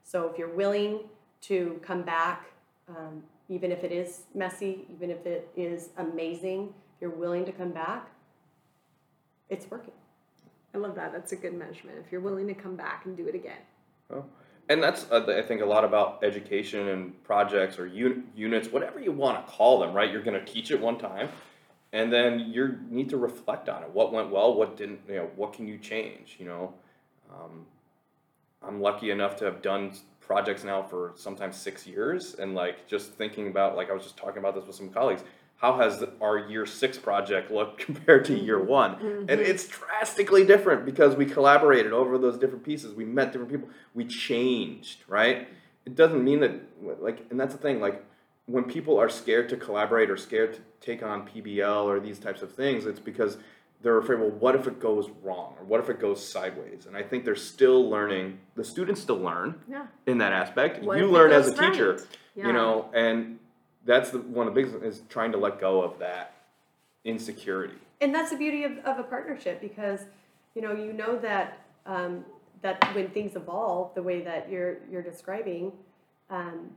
So 0.02 0.28
if 0.28 0.38
you're 0.38 0.54
willing 0.54 1.00
to 1.42 1.78
come 1.82 2.02
back 2.02 2.46
um, 2.88 3.22
even 3.48 3.70
if 3.70 3.84
it 3.84 3.92
is 3.92 4.22
messy, 4.34 4.86
even 4.92 5.10
if 5.10 5.26
it 5.26 5.48
is 5.56 5.90
amazing, 5.98 6.72
if 6.96 7.00
you're 7.00 7.10
willing 7.10 7.44
to 7.44 7.52
come 7.52 7.70
back, 7.70 8.08
it's 9.48 9.70
working. 9.70 9.92
I 10.74 10.78
love 10.78 10.94
that. 10.96 11.12
That's 11.12 11.32
a 11.32 11.36
good 11.36 11.54
measurement. 11.54 11.98
If 12.04 12.10
you're 12.10 12.20
willing 12.20 12.48
to 12.48 12.54
come 12.54 12.76
back 12.76 13.04
and 13.04 13.16
do 13.16 13.28
it 13.28 13.34
again. 13.34 13.60
Oh. 14.10 14.24
And 14.68 14.82
that's, 14.82 15.10
uh, 15.10 15.26
I 15.28 15.42
think, 15.42 15.60
a 15.60 15.66
lot 15.66 15.84
about 15.84 16.24
education 16.24 16.88
and 16.88 17.22
projects 17.22 17.78
or 17.78 17.86
un- 17.86 18.24
units, 18.34 18.68
whatever 18.68 18.98
you 18.98 19.12
want 19.12 19.46
to 19.46 19.52
call 19.52 19.80
them, 19.80 19.92
right? 19.92 20.10
You're 20.10 20.22
going 20.22 20.42
to 20.42 20.52
teach 20.52 20.70
it 20.70 20.80
one 20.80 20.98
time, 20.98 21.28
and 21.92 22.10
then 22.10 22.38
you 22.38 22.78
need 22.88 23.10
to 23.10 23.18
reflect 23.18 23.68
on 23.68 23.82
it. 23.82 23.90
What 23.90 24.12
went 24.12 24.30
well? 24.30 24.54
What 24.54 24.76
didn't? 24.76 25.00
You 25.06 25.16
know, 25.16 25.30
what 25.36 25.52
can 25.52 25.68
you 25.68 25.76
change? 25.76 26.36
You 26.38 26.46
know, 26.46 26.74
um, 27.30 27.66
I'm 28.62 28.80
lucky 28.80 29.10
enough 29.10 29.36
to 29.36 29.44
have 29.44 29.60
done 29.60 29.92
projects 30.26 30.64
now 30.64 30.82
for 30.82 31.12
sometimes 31.16 31.56
six 31.56 31.86
years 31.86 32.34
and 32.34 32.54
like 32.54 32.86
just 32.86 33.12
thinking 33.12 33.48
about 33.48 33.76
like 33.76 33.90
i 33.90 33.92
was 33.92 34.02
just 34.02 34.16
talking 34.16 34.38
about 34.38 34.54
this 34.54 34.66
with 34.66 34.74
some 34.74 34.88
colleagues 34.88 35.22
how 35.56 35.78
has 35.78 36.04
our 36.20 36.38
year 36.38 36.66
six 36.66 36.98
project 36.98 37.50
looked 37.50 37.78
compared 37.86 38.24
to 38.24 38.38
year 38.38 38.62
one 38.62 38.96
mm-hmm. 38.96 39.28
and 39.28 39.40
it's 39.40 39.66
drastically 39.66 40.44
different 40.44 40.84
because 40.84 41.16
we 41.16 41.26
collaborated 41.26 41.92
over 41.92 42.18
those 42.18 42.38
different 42.38 42.64
pieces 42.64 42.94
we 42.94 43.04
met 43.04 43.32
different 43.32 43.50
people 43.50 43.68
we 43.94 44.04
changed 44.04 45.04
right 45.08 45.48
it 45.84 45.94
doesn't 45.94 46.22
mean 46.22 46.40
that 46.40 46.52
like 47.00 47.26
and 47.30 47.38
that's 47.38 47.54
the 47.54 47.60
thing 47.60 47.80
like 47.80 48.04
when 48.46 48.64
people 48.64 48.98
are 48.98 49.08
scared 49.08 49.48
to 49.48 49.56
collaborate 49.56 50.10
or 50.10 50.16
scared 50.16 50.54
to 50.54 50.60
take 50.80 51.02
on 51.02 51.26
pbl 51.28 51.84
or 51.84 52.00
these 52.00 52.18
types 52.18 52.42
of 52.42 52.52
things 52.52 52.86
it's 52.86 53.00
because 53.00 53.38
they're 53.84 53.98
afraid, 53.98 54.18
well, 54.18 54.30
what 54.30 54.56
if 54.56 54.66
it 54.66 54.80
goes 54.80 55.10
wrong 55.22 55.54
or 55.58 55.64
what 55.64 55.78
if 55.78 55.90
it 55.90 56.00
goes 56.00 56.26
sideways? 56.26 56.86
And 56.86 56.96
I 56.96 57.02
think 57.02 57.24
they're 57.24 57.36
still 57.36 57.88
learning. 57.88 58.38
The 58.56 58.64
students 58.64 59.02
still 59.02 59.18
learn 59.18 59.60
yeah. 59.68 59.86
in 60.06 60.18
that 60.18 60.32
aspect. 60.32 60.82
What 60.82 60.96
you 60.96 61.06
learn 61.06 61.30
as 61.30 61.48
a 61.48 61.52
teacher, 61.52 62.00
yeah. 62.34 62.46
you 62.46 62.52
know, 62.54 62.90
and 62.94 63.38
that's 63.84 64.10
the, 64.10 64.18
one 64.18 64.46
of 64.46 64.54
the 64.54 64.62
biggest 64.62 64.82
is 64.82 65.02
trying 65.08 65.32
to 65.32 65.38
let 65.38 65.60
go 65.60 65.82
of 65.82 65.98
that 65.98 66.34
insecurity. 67.04 67.76
And 68.00 68.14
that's 68.14 68.30
the 68.30 68.36
beauty 68.36 68.64
of, 68.64 68.78
of 68.78 68.98
a 68.98 69.02
partnership 69.02 69.60
because, 69.60 70.00
you 70.54 70.62
know, 70.62 70.72
you 70.72 70.92
know 70.92 71.18
that 71.18 71.60
um, 71.86 72.24
that 72.62 72.82
when 72.94 73.08
things 73.10 73.36
evolve 73.36 73.94
the 73.94 74.02
way 74.02 74.22
that 74.22 74.50
you're 74.50 74.78
you're 74.90 75.02
describing, 75.02 75.72
um, 76.30 76.70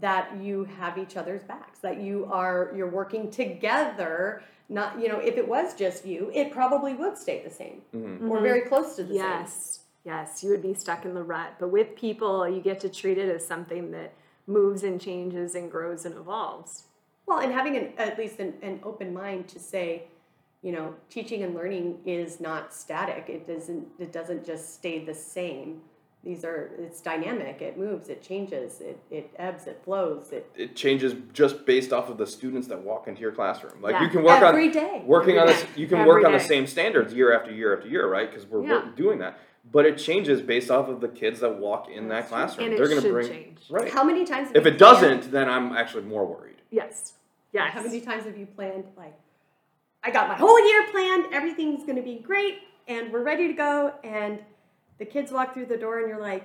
that 0.00 0.36
you 0.40 0.64
have 0.78 0.98
each 0.98 1.16
other's 1.16 1.42
backs, 1.42 1.78
that 1.80 2.00
you 2.00 2.28
are 2.30 2.72
you're 2.74 2.90
working 2.90 3.30
together 3.30 4.42
not 4.72 5.00
you 5.00 5.08
know 5.08 5.18
if 5.18 5.36
it 5.36 5.46
was 5.46 5.74
just 5.74 6.04
you 6.06 6.30
it 6.34 6.50
probably 6.50 6.94
would 6.94 7.16
stay 7.16 7.42
the 7.44 7.50
same 7.50 7.82
mm-hmm. 7.94 8.30
or 8.30 8.40
very 8.40 8.62
close 8.62 8.96
to 8.96 9.04
the 9.04 9.14
yes. 9.14 9.22
same 9.24 9.40
yes 9.40 9.78
yes 10.04 10.42
you 10.42 10.50
would 10.50 10.62
be 10.62 10.74
stuck 10.74 11.04
in 11.04 11.14
the 11.14 11.22
rut 11.22 11.54
but 11.58 11.68
with 11.68 11.94
people 11.94 12.48
you 12.48 12.60
get 12.60 12.80
to 12.80 12.88
treat 12.88 13.18
it 13.18 13.28
as 13.28 13.46
something 13.46 13.90
that 13.90 14.12
moves 14.46 14.82
and 14.82 15.00
changes 15.00 15.54
and 15.54 15.70
grows 15.70 16.04
and 16.04 16.16
evolves 16.16 16.84
well 17.26 17.38
and 17.38 17.52
having 17.52 17.76
an, 17.76 17.92
at 17.98 18.18
least 18.18 18.38
an, 18.38 18.54
an 18.62 18.80
open 18.82 19.12
mind 19.12 19.48
to 19.48 19.58
say 19.58 20.04
you 20.62 20.72
know 20.72 20.94
teaching 21.10 21.42
and 21.42 21.54
learning 21.54 21.98
is 22.06 22.40
not 22.40 22.72
static 22.74 23.26
it 23.28 23.46
doesn't 23.46 23.86
it 23.98 24.12
doesn't 24.12 24.44
just 24.44 24.74
stay 24.74 25.04
the 25.04 25.14
same 25.14 25.80
these 26.24 26.44
are 26.44 26.70
it's 26.78 27.00
dynamic 27.00 27.60
it 27.60 27.76
moves 27.76 28.08
it 28.08 28.22
changes 28.22 28.80
it, 28.80 28.98
it 29.10 29.30
ebbs 29.36 29.66
it 29.66 29.80
flows 29.84 30.30
it 30.30 30.48
it 30.56 30.76
changes 30.76 31.14
just 31.32 31.66
based 31.66 31.92
off 31.92 32.08
of 32.08 32.16
the 32.16 32.26
students 32.26 32.68
that 32.68 32.80
walk 32.80 33.08
into 33.08 33.20
your 33.20 33.32
classroom 33.32 33.80
like 33.82 33.94
yeah. 33.94 34.04
you 34.04 34.08
can 34.08 34.22
work 34.22 34.40
every 34.40 34.68
on 34.68 34.72
day. 34.72 35.02
working 35.04 35.36
every 35.36 35.40
on 35.40 35.46
this 35.48 35.66
you 35.76 35.86
can 35.86 35.98
every 35.98 36.08
work 36.08 36.22
day. 36.22 36.26
on 36.26 36.32
the 36.32 36.40
same 36.40 36.66
standards 36.66 37.12
year 37.12 37.36
after 37.36 37.52
year 37.52 37.76
after 37.76 37.88
year 37.88 38.08
right 38.08 38.30
because 38.30 38.46
we're 38.46 38.64
yeah. 38.64 38.88
doing 38.94 39.18
that 39.18 39.38
but 39.70 39.86
it 39.86 39.96
changes 39.96 40.42
based 40.42 40.70
off 40.70 40.88
of 40.88 41.00
the 41.00 41.08
kids 41.08 41.40
that 41.40 41.58
walk 41.58 41.88
in 41.88 42.08
that 42.08 42.28
classroom 42.28 42.68
and 42.68 42.78
they're 42.78 42.88
going 42.88 43.02
to 43.02 43.12
bring 43.12 43.28
change. 43.28 43.58
right 43.70 43.92
how 43.92 44.02
many 44.02 44.24
times 44.24 44.50
if 44.54 44.66
it 44.66 44.78
doesn't 44.78 45.30
then 45.30 45.48
i'm 45.48 45.72
actually 45.72 46.02
more 46.02 46.26
worried 46.26 46.56
yes 46.70 47.14
yes 47.52 47.72
how 47.72 47.82
many 47.82 48.00
times 48.00 48.24
have 48.24 48.36
you 48.36 48.46
planned 48.46 48.84
like 48.96 49.14
i 50.02 50.10
got 50.10 50.28
my 50.28 50.34
whole 50.34 50.66
year 50.66 50.86
planned 50.90 51.26
everything's 51.32 51.84
going 51.84 51.96
to 51.96 52.02
be 52.02 52.16
great 52.16 52.58
and 52.88 53.12
we're 53.12 53.22
ready 53.22 53.46
to 53.46 53.54
go 53.54 53.92
and 54.02 54.40
the 54.98 55.04
kids 55.04 55.30
walk 55.30 55.54
through 55.54 55.66
the 55.66 55.76
door 55.76 56.00
and 56.00 56.08
you're 56.08 56.20
like 56.20 56.44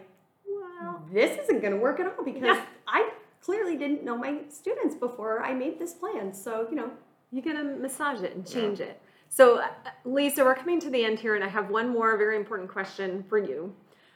well, 0.80 1.04
this 1.12 1.38
isn't 1.44 1.62
going 1.62 1.74
to 1.74 1.80
work 1.80 2.00
at 2.00 2.08
all 2.08 2.24
because 2.24 2.58
yeah. 2.58 2.66
I 2.88 3.10
clearly 3.42 3.78
didn't 3.78 4.04
know 4.04 4.18
my 4.18 4.40
students 4.50 4.96
before 4.96 5.42
I 5.42 5.54
made 5.54 5.80
this 5.80 5.94
plan. 5.94 6.34
So, 6.34 6.68
you 6.70 6.76
know, 6.76 6.92
you 7.32 7.42
got 7.42 7.54
to 7.54 7.64
massage 7.64 8.22
it 8.22 8.36
and 8.36 8.48
change 8.48 8.80
yeah. 8.80 8.88
it. 8.88 9.02
So, 9.30 9.60
uh, 9.60 9.68
Lisa, 10.06 10.44
we're 10.44 10.56
coming 10.56 10.80
to 10.80 10.90
the 10.90 11.04
end 11.04 11.20
here, 11.20 11.36
and 11.36 11.44
I 11.44 11.48
have 11.48 11.70
one 11.70 11.90
more 11.90 12.18
very 12.18 12.36
important 12.36 12.70
question 12.70 13.24
for 13.28 13.38
you. 13.38 13.74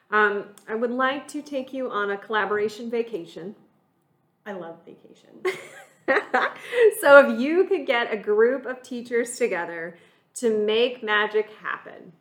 Um, 0.09 0.45
I 0.67 0.75
would 0.75 0.91
like 0.91 1.27
to 1.29 1.41
take 1.41 1.73
you 1.73 1.89
on 1.89 2.11
a 2.11 2.17
collaboration 2.17 2.89
vacation. 2.89 3.55
I 4.45 4.53
love 4.53 4.77
vacation. 4.85 5.41
so, 7.01 7.27
if 7.29 7.39
you 7.39 7.65
could 7.65 7.85
get 7.85 8.13
a 8.13 8.17
group 8.17 8.65
of 8.65 8.81
teachers 8.81 9.37
together 9.37 9.97
to 10.35 10.57
make 10.65 11.03
magic 11.03 11.49
happen, 11.61 12.13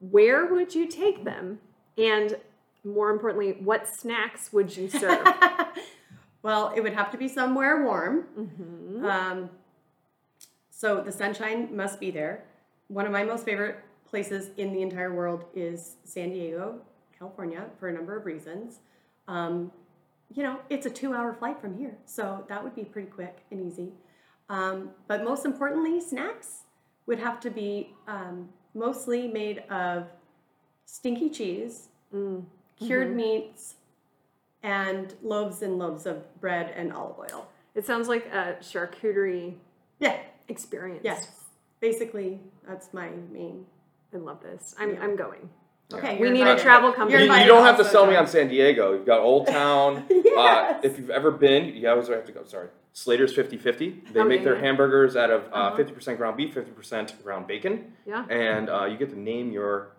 where 0.00 0.46
would 0.46 0.74
you 0.74 0.86
take 0.86 1.24
them? 1.24 1.60
And 1.98 2.36
more 2.84 3.10
importantly, 3.10 3.56
what 3.60 3.88
snacks 3.88 4.52
would 4.52 4.76
you 4.76 4.88
serve? 4.88 5.26
well, 6.42 6.72
it 6.74 6.80
would 6.80 6.94
have 6.94 7.10
to 7.10 7.18
be 7.18 7.28
somewhere 7.28 7.84
warm. 7.84 8.24
Mm-hmm. 8.38 9.04
Um, 9.04 9.50
so 10.76 11.00
the 11.00 11.10
sunshine 11.10 11.74
must 11.74 11.98
be 11.98 12.10
there. 12.10 12.44
One 12.88 13.06
of 13.06 13.12
my 13.12 13.24
most 13.24 13.46
favorite 13.46 13.76
places 14.04 14.50
in 14.58 14.74
the 14.74 14.82
entire 14.82 15.14
world 15.14 15.46
is 15.54 15.96
San 16.04 16.34
Diego, 16.34 16.82
California, 17.18 17.64
for 17.80 17.88
a 17.88 17.92
number 17.94 18.14
of 18.14 18.26
reasons. 18.26 18.80
Um, 19.26 19.72
you 20.30 20.42
know, 20.42 20.60
it's 20.68 20.84
a 20.84 20.90
two 20.90 21.14
hour 21.14 21.32
flight 21.32 21.58
from 21.62 21.78
here, 21.78 21.96
so 22.04 22.44
that 22.50 22.62
would 22.62 22.74
be 22.74 22.84
pretty 22.84 23.08
quick 23.08 23.38
and 23.50 23.66
easy. 23.66 23.92
Um, 24.50 24.90
but 25.08 25.24
most 25.24 25.46
importantly, 25.46 25.98
snacks 25.98 26.64
would 27.06 27.20
have 27.20 27.40
to 27.40 27.50
be 27.50 27.94
um, 28.06 28.50
mostly 28.74 29.28
made 29.28 29.60
of 29.70 30.04
stinky 30.84 31.30
cheese, 31.30 31.88
mm 32.14 32.44
cured 32.78 33.08
mm-hmm. 33.08 33.16
meats, 33.16 33.76
and 34.62 35.14
loaves 35.22 35.62
and 35.62 35.78
loaves 35.78 36.04
of 36.04 36.38
bread 36.38 36.70
and 36.76 36.92
olive 36.92 37.18
oil. 37.18 37.48
It 37.74 37.86
sounds 37.86 38.06
like 38.06 38.26
a 38.26 38.58
charcuterie 38.60 39.54
yeah. 39.98 40.18
Experience. 40.48 41.02
Yes. 41.04 41.28
Basically, 41.80 42.40
that's 42.66 42.92
my 42.92 43.10
main. 43.30 43.64
I 44.14 44.18
love 44.18 44.42
this. 44.42 44.74
I'm, 44.78 44.94
yeah. 44.94 45.00
I'm 45.02 45.16
going. 45.16 45.48
Okay, 45.92 46.16
We 46.18 46.26
you're 46.26 46.34
need 46.34 46.46
a 46.48 46.58
travel 46.58 46.92
company. 46.92 47.24
You, 47.24 47.32
you 47.32 47.46
don't 47.46 47.64
have 47.64 47.76
to 47.76 47.82
also, 47.84 47.92
sell 47.92 48.06
me 48.06 48.16
on 48.16 48.26
San 48.26 48.48
Diego. 48.48 48.92
You've 48.94 49.06
got 49.06 49.20
Old 49.20 49.46
Town. 49.46 49.98
uh, 50.36 50.80
if 50.82 50.98
you've 50.98 51.10
ever 51.10 51.30
been, 51.30 51.76
you 51.76 51.88
always 51.88 52.08
have 52.08 52.24
to 52.24 52.32
go. 52.32 52.44
Sorry, 52.44 52.68
Slater's 52.92 53.32
50-50. 53.34 54.12
They 54.12 54.20
Oh, 54.20 54.24
make 54.24 54.40
yeah, 54.40 54.44
their 54.46 54.54
yeah. 54.56 54.62
hamburgers 54.62 55.14
out 55.14 55.30
of 55.30 55.42
uh, 55.52 55.54
Uh-huh. 55.54 55.76
50% 55.84 56.16
ground 56.16 56.36
beef, 56.36 56.54
50% 56.54 57.22
ground 57.22 57.46
bacon, 57.46 57.92
Yeah. 58.04 58.24
and 58.28 58.68
uh, 58.68 58.86
you 58.86 58.96
get 58.96 59.10
to 59.10 59.18
name 59.20 59.52
your 59.52 59.92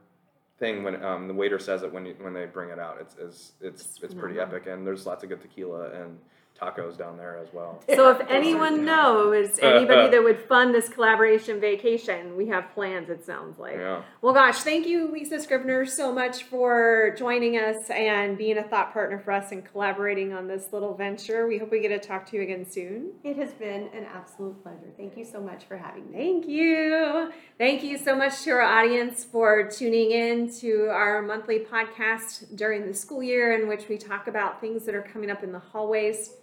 thing 0.59 0.83
when 0.83 1.01
um, 1.05 1.27
the 1.29 1.33
waiter 1.33 1.59
says 1.59 1.83
it 1.83 1.93
when 1.93 2.05
you, 2.05 2.15
when 2.19 2.33
they 2.33 2.47
bring 2.47 2.69
it 2.69 2.79
out. 2.79 2.97
It's 2.99 3.15
it's 3.19 3.51
it's, 3.61 3.83
it's 4.03 4.13
pretty 4.13 4.35
phenomenal. 4.35 4.55
epic, 4.57 4.67
and 4.67 4.85
there's 4.85 5.05
lots 5.05 5.23
of 5.23 5.29
good 5.29 5.41
tequila 5.41 5.91
and 5.91 6.17
tacos 6.61 6.97
down 6.97 7.17
there 7.17 7.37
as 7.37 7.47
well. 7.53 7.83
So 7.97 8.11
if 8.11 8.21
anyone 8.29 8.85
knows 8.85 9.57
anybody 9.59 10.07
that 10.11 10.23
would 10.23 10.39
fund 10.47 10.73
this 10.73 10.87
collaboration 10.87 11.59
vacation, 11.59 12.37
we 12.37 12.47
have 12.47 12.71
plans. 12.73 13.09
It 13.09 13.25
sounds 13.25 13.57
like. 13.57 13.77
Yeah. 13.77 14.03
Well, 14.21 14.33
gosh, 14.33 14.59
thank 14.59 14.85
you, 14.85 15.11
Lisa 15.11 15.39
Scrivener, 15.39 15.85
so 15.85 16.13
much 16.13 16.43
for 16.43 17.15
joining 17.17 17.57
us 17.57 17.89
and 17.89 18.37
being 18.37 18.59
a 18.59 18.63
thought 18.63 18.93
partner 18.93 19.19
for 19.19 19.31
us 19.31 19.51
and 19.51 19.65
collaborating 19.65 20.33
on 20.33 20.47
this 20.47 20.71
little 20.71 20.93
venture. 20.93 21.47
We 21.47 21.57
hope 21.57 21.71
we 21.71 21.79
get 21.79 21.89
to 21.89 21.99
talk 21.99 22.25
to 22.27 22.37
you 22.37 22.43
again 22.43 22.69
soon. 22.69 23.13
It 23.23 23.35
has 23.37 23.53
been 23.53 23.89
an 23.93 24.05
absolute 24.13 24.61
pleasure. 24.61 24.91
Thank 24.95 25.17
you 25.17 25.25
so 25.25 25.41
much 25.41 25.65
for 25.65 25.77
having 25.77 26.11
me. 26.11 26.17
Thank 26.17 26.47
you. 26.47 27.31
Thank 27.57 27.83
you 27.83 27.97
so 27.97 28.15
much 28.15 28.43
to 28.43 28.51
our 28.51 28.61
audience 28.61 29.23
for 29.23 29.69
tuning 29.69 30.11
in 30.11 30.53
to 30.59 30.89
our 30.91 31.21
monthly 31.21 31.59
podcast 31.59 32.55
during 32.55 32.85
the 32.85 32.93
school 32.93 33.23
year, 33.23 33.59
in 33.59 33.67
which 33.67 33.87
we 33.89 33.97
talk 33.97 34.27
about 34.27 34.61
things 34.61 34.85
that 34.85 34.93
are 34.93 35.01
coming 35.01 35.31
up 35.31 35.43
in 35.43 35.51
the 35.51 35.59
hallways. 35.59 36.33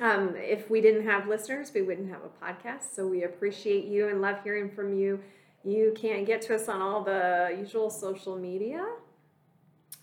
Um, 0.00 0.34
if 0.36 0.68
we 0.68 0.80
didn't 0.80 1.06
have 1.06 1.26
listeners, 1.26 1.72
we 1.74 1.82
wouldn't 1.82 2.10
have 2.10 2.20
a 2.22 2.44
podcast. 2.44 2.94
So 2.94 3.06
we 3.06 3.24
appreciate 3.24 3.86
you 3.86 4.08
and 4.08 4.20
love 4.20 4.36
hearing 4.44 4.70
from 4.70 4.94
you. 4.94 5.20
You 5.64 5.94
can 5.96 6.24
get 6.24 6.42
to 6.42 6.54
us 6.54 6.68
on 6.68 6.80
all 6.80 7.02
the 7.02 7.56
usual 7.58 7.90
social 7.90 8.36
media. 8.36 8.86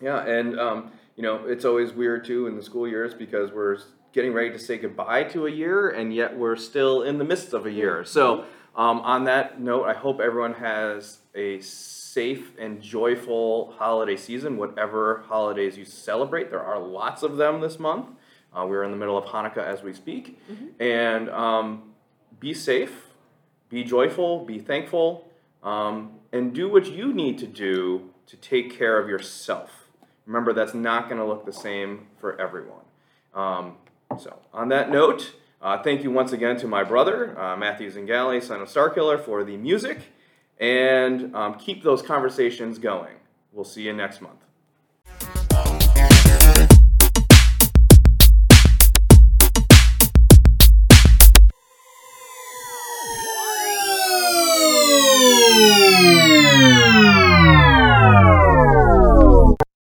Yeah, 0.01 0.25
and 0.25 0.60
um, 0.60 0.91
you 1.15 1.23
know 1.23 1.45
it's 1.45 1.63
always 1.63 1.93
weird 1.93 2.25
too 2.25 2.47
in 2.47 2.56
the 2.56 2.63
school 2.63 2.88
years 2.88 3.13
because 3.13 3.51
we're 3.51 3.77
getting 4.12 4.34
ready 4.34 4.49
to 4.51 4.60
say 4.60 4.77
goodbye 4.77 5.23
to 5.25 5.47
a 5.47 5.51
year, 5.51 5.89
and 5.89 6.13
yet 6.13 6.38
we're 6.38 6.56
still 6.56 7.03
in 7.03 7.17
the 7.17 7.23
midst 7.23 7.53
of 7.53 7.65
a 7.65 7.71
year. 7.71 8.03
So 8.03 8.45
um, 8.75 8.99
on 9.01 9.25
that 9.25 9.62
note, 9.62 9.86
I 9.86 9.93
hope 9.93 10.19
everyone 10.19 10.56
has 10.56 11.19
a 11.36 11.60
safe 11.62 12.51
and 12.60 12.82
joyful 12.82 13.73
holiday 13.77 14.17
season, 14.17 14.58
whatever 14.58 15.23
holidays 15.27 15.77
you 15.77 15.86
celebrate. 15.86 16.49
There 16.49 16.63
are 16.63 16.79
lots 16.79 17.23
of 17.23 17.38
them 17.38 17.62
this 17.62 17.79
month. 17.79 18.08
Uh, 18.55 18.65
we're 18.67 18.83
in 18.83 18.91
the 18.91 18.97
middle 18.97 19.17
of 19.17 19.25
Hanukkah 19.25 19.65
as 19.65 19.81
we 19.81 19.93
speak, 19.93 20.39
and 20.79 21.29
um, 21.29 21.93
be 22.39 22.53
safe, 22.53 23.07
be 23.69 23.83
joyful, 23.83 24.45
be 24.45 24.59
thankful, 24.59 25.27
um, 25.63 26.11
and 26.31 26.53
do 26.53 26.69
what 26.69 26.85
you 26.85 27.13
need 27.13 27.37
to 27.39 27.47
do 27.47 28.09
to 28.27 28.37
take 28.37 28.77
care 28.77 28.99
of 28.99 29.09
yourself. 29.09 29.89
Remember, 30.25 30.53
that's 30.53 30.73
not 30.73 31.09
going 31.09 31.19
to 31.19 31.25
look 31.25 31.45
the 31.45 31.53
same 31.53 32.07
for 32.19 32.39
everyone. 32.39 32.85
Um, 33.33 33.77
so, 34.19 34.39
on 34.53 34.69
that 34.69 34.91
note, 34.91 35.33
uh, 35.61 35.81
thank 35.81 36.03
you 36.03 36.11
once 36.11 36.31
again 36.31 36.57
to 36.57 36.67
my 36.67 36.83
brother, 36.83 37.37
uh, 37.39 37.57
Matthew 37.57 37.91
Zingali, 37.91 38.41
son 38.43 38.61
of 38.61 38.67
Starkiller, 38.67 39.19
for 39.23 39.43
the 39.43 39.57
music, 39.57 39.99
and 40.59 41.35
um, 41.35 41.55
keep 41.55 41.83
those 41.83 42.01
conversations 42.01 42.77
going. 42.77 43.15
We'll 43.51 43.65
see 43.65 43.83
you 43.83 43.93
next 43.93 44.21
month. 44.21 44.39